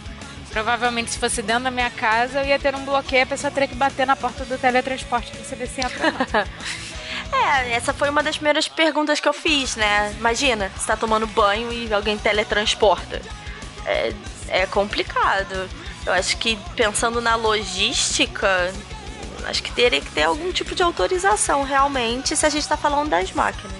provavelmente 0.52 1.12
se 1.12 1.20
fosse 1.20 1.42
dentro 1.42 1.64
da 1.64 1.72
minha 1.72 1.90
casa, 1.90 2.42
eu 2.42 2.46
ia 2.46 2.60
ter 2.60 2.76
um 2.76 2.86
bloqueio, 2.86 3.24
a 3.24 3.26
pessoa 3.26 3.50
teria 3.52 3.68
que 3.68 3.76
bater 3.76 4.06
na 4.06 4.16
porta 4.16 4.46
do 4.46 4.58
teletransporte 4.58 5.32
pra 5.32 5.44
saber 5.44 5.68
se 5.68 5.82
entra. 5.82 6.48
É, 7.32 7.72
essa 7.74 7.94
foi 7.94 8.10
uma 8.10 8.22
das 8.22 8.36
primeiras 8.36 8.68
perguntas 8.68 9.20
que 9.20 9.28
eu 9.28 9.34
fiz, 9.34 9.76
né? 9.76 10.14
Imagina, 10.18 10.72
você 10.76 10.86
tá 10.88 10.98
tomando 10.98 11.26
banho 11.28 11.72
e 11.72 11.92
alguém 11.94 12.18
teletransporta. 12.18 13.22
É, 13.86 14.14
é 14.50 14.66
complicado. 14.66 15.70
Eu 16.06 16.14
acho 16.14 16.38
que 16.38 16.58
pensando 16.76 17.22
na 17.22 17.36
logística, 17.36 18.74
acho 19.46 19.64
que 19.64 19.72
teria 19.72 20.02
que 20.02 20.12
ter 20.12 20.24
algum 20.24 20.52
tipo 20.52 20.76
de 20.76 20.84
autorização 20.84 21.64
realmente 21.64 22.36
se 22.36 22.46
a 22.46 22.50
gente 22.50 22.68
tá 22.68 22.76
falando 22.78 23.10
das 23.10 23.32
máquinas. 23.32 23.72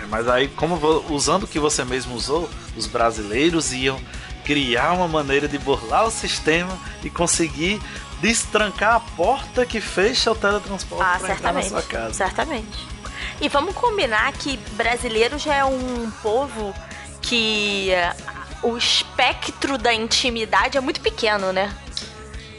É, 0.00 0.06
Mas 0.06 0.28
aí, 0.28 0.48
como 0.48 0.76
usando 1.10 1.44
o 1.44 1.46
que 1.46 1.58
você 1.58 1.84
mesmo 1.84 2.14
usou, 2.14 2.48
os 2.76 2.86
brasileiros 2.86 3.72
iam 3.72 4.00
criar 4.44 4.92
uma 4.92 5.08
maneira 5.08 5.46
de 5.48 5.58
burlar 5.58 6.06
o 6.06 6.10
sistema 6.10 6.76
e 7.02 7.10
conseguir 7.10 7.80
destrancar 8.20 8.96
a 8.96 9.00
porta 9.00 9.64
que 9.64 9.80
fecha 9.80 10.30
o 10.30 10.34
teletransporte 10.34 11.02
Ah, 11.04 11.18
para 11.18 11.34
entrar 11.34 11.52
na 11.52 11.62
certamente. 11.62 11.68
sua 11.68 11.82
casa. 11.82 12.14
Certamente. 12.14 12.86
E 13.40 13.48
vamos 13.48 13.74
combinar 13.74 14.32
que 14.32 14.56
brasileiro 14.72 15.38
já 15.38 15.54
é 15.54 15.64
um 15.64 16.10
povo 16.22 16.74
que 17.22 17.90
eh, 17.90 18.14
o 18.62 18.76
espectro 18.76 19.78
da 19.78 19.94
intimidade 19.94 20.76
é 20.76 20.80
muito 20.80 21.00
pequeno, 21.00 21.52
né? 21.52 21.74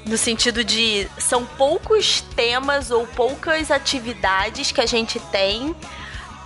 No 0.05 0.17
sentido 0.17 0.63
de 0.63 1.07
são 1.19 1.45
poucos 1.45 2.21
temas 2.35 2.89
ou 2.89 3.05
poucas 3.05 3.69
atividades 3.69 4.71
que 4.71 4.81
a 4.81 4.85
gente 4.87 5.19
tem 5.31 5.75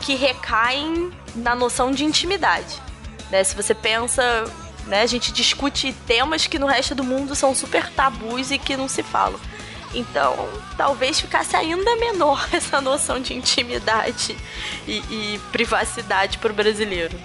que 0.01 0.15
recaem 0.15 1.11
na 1.33 1.55
noção 1.55 1.91
de 1.91 2.03
intimidade. 2.03 2.81
Né? 3.31 3.43
Se 3.43 3.55
você 3.55 3.73
pensa, 3.73 4.43
né, 4.85 5.01
a 5.01 5.05
gente 5.05 5.31
discute 5.31 5.93
temas 6.05 6.45
que 6.45 6.59
no 6.59 6.67
resto 6.67 6.93
do 6.93 7.03
mundo 7.03 7.33
são 7.33 7.55
super 7.55 7.89
tabus 7.91 8.51
e 8.51 8.57
que 8.59 8.75
não 8.75 8.89
se 8.89 9.01
falam. 9.01 9.39
Então, 9.95 10.49
talvez 10.77 11.19
ficasse 11.19 11.55
ainda 11.55 11.95
menor 11.95 12.47
essa 12.51 12.81
noção 12.81 13.19
de 13.19 13.33
intimidade 13.33 14.35
e, 14.87 14.97
e 15.09 15.41
privacidade 15.51 16.37
para 16.37 16.51
o 16.51 16.55
brasileiro. 16.55 17.17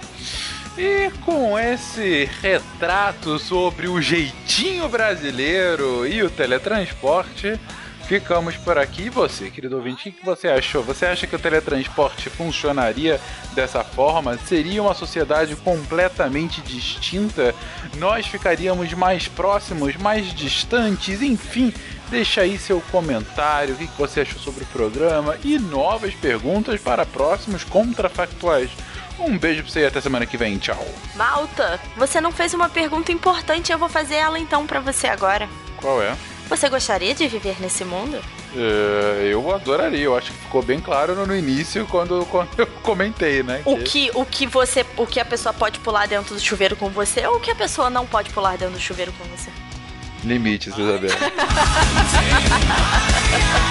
E 0.77 1.11
com 1.25 1.59
esse 1.59 2.29
retrato 2.41 3.37
sobre 3.37 3.89
o 3.89 4.01
jeitinho 4.01 4.87
brasileiro 4.87 6.07
e 6.07 6.23
o 6.23 6.29
teletransporte, 6.29 7.59
ficamos 8.07 8.55
por 8.57 8.77
aqui. 8.77 9.03
E 9.03 9.09
você, 9.09 9.49
querido 9.49 9.75
ouvinte, 9.75 10.09
o 10.09 10.11
que 10.11 10.25
você 10.25 10.47
achou? 10.47 10.83
Você 10.83 11.05
acha 11.05 11.27
que 11.27 11.35
o 11.35 11.39
teletransporte 11.39 12.29
funcionaria 12.29 13.19
dessa 13.53 13.83
forma? 13.83 14.37
Seria 14.37 14.81
uma 14.81 14.93
sociedade 14.93 15.55
completamente 15.57 16.61
distinta? 16.61 17.55
Nós 17.97 18.25
ficaríamos 18.27 18.93
mais 18.93 19.27
próximos, 19.27 19.95
mais 19.97 20.33
distantes? 20.33 21.21
Enfim, 21.21 21.73
deixa 22.11 22.41
aí 22.41 22.59
seu 22.59 22.81
comentário, 22.91 23.73
o 23.73 23.77
que 23.77 23.87
você 23.97 24.21
achou 24.21 24.37
sobre 24.37 24.65
o 24.65 24.67
programa 24.67 25.37
e 25.43 25.57
novas 25.57 26.13
perguntas 26.13 26.79
para 26.79 27.05
próximos 27.05 27.63
contrafactuais. 27.63 28.69
Um 29.17 29.37
beijo 29.37 29.63
pra 29.63 29.71
você 29.71 29.79
e 29.81 29.85
até 29.85 30.01
semana 30.01 30.25
que 30.25 30.35
vem. 30.35 30.57
Tchau. 30.57 30.85
Malta, 31.15 31.79
você 31.95 32.19
não 32.19 32.31
fez 32.31 32.53
uma 32.53 32.67
pergunta 32.67 33.11
importante, 33.11 33.71
eu 33.71 33.79
vou 33.79 33.87
fazer 33.87 34.15
ela 34.15 34.37
então 34.37 34.67
para 34.67 34.79
você 34.81 35.07
agora. 35.07 35.47
Qual 35.77 36.01
é? 36.01 36.15
Você 36.49 36.67
gostaria 36.67 37.15
de 37.15 37.27
viver 37.29 37.55
nesse 37.61 37.85
mundo? 37.85 38.19
É, 38.53 39.29
eu 39.31 39.55
adoraria, 39.55 40.03
eu 40.03 40.17
acho 40.17 40.33
que 40.33 40.37
ficou 40.39 40.61
bem 40.61 40.81
claro 40.81 41.15
no, 41.15 41.25
no 41.25 41.35
início 41.35 41.87
quando, 41.87 42.25
quando 42.29 42.49
eu 42.57 42.67
comentei, 42.83 43.41
né? 43.41 43.61
O 43.63 43.77
que, 43.77 44.11
o 44.13 44.25
que 44.25 44.45
você, 44.45 44.85
o 44.97 45.07
que 45.07 45.19
a 45.19 45.25
pessoa 45.25 45.53
pode 45.53 45.79
pular 45.79 46.07
dentro 46.07 46.35
do 46.35 46.41
chuveiro 46.41 46.75
com 46.75 46.89
você 46.89 47.25
ou 47.25 47.37
o 47.37 47.39
que 47.39 47.51
a 47.51 47.55
pessoa 47.55 47.89
não 47.89 48.05
pode 48.05 48.31
pular 48.31 48.57
dentro 48.57 48.73
do 48.73 48.81
chuveiro 48.81 49.13
com 49.13 49.23
você? 49.25 49.49
Limites, 50.23 50.77
Isabel. 50.77 51.11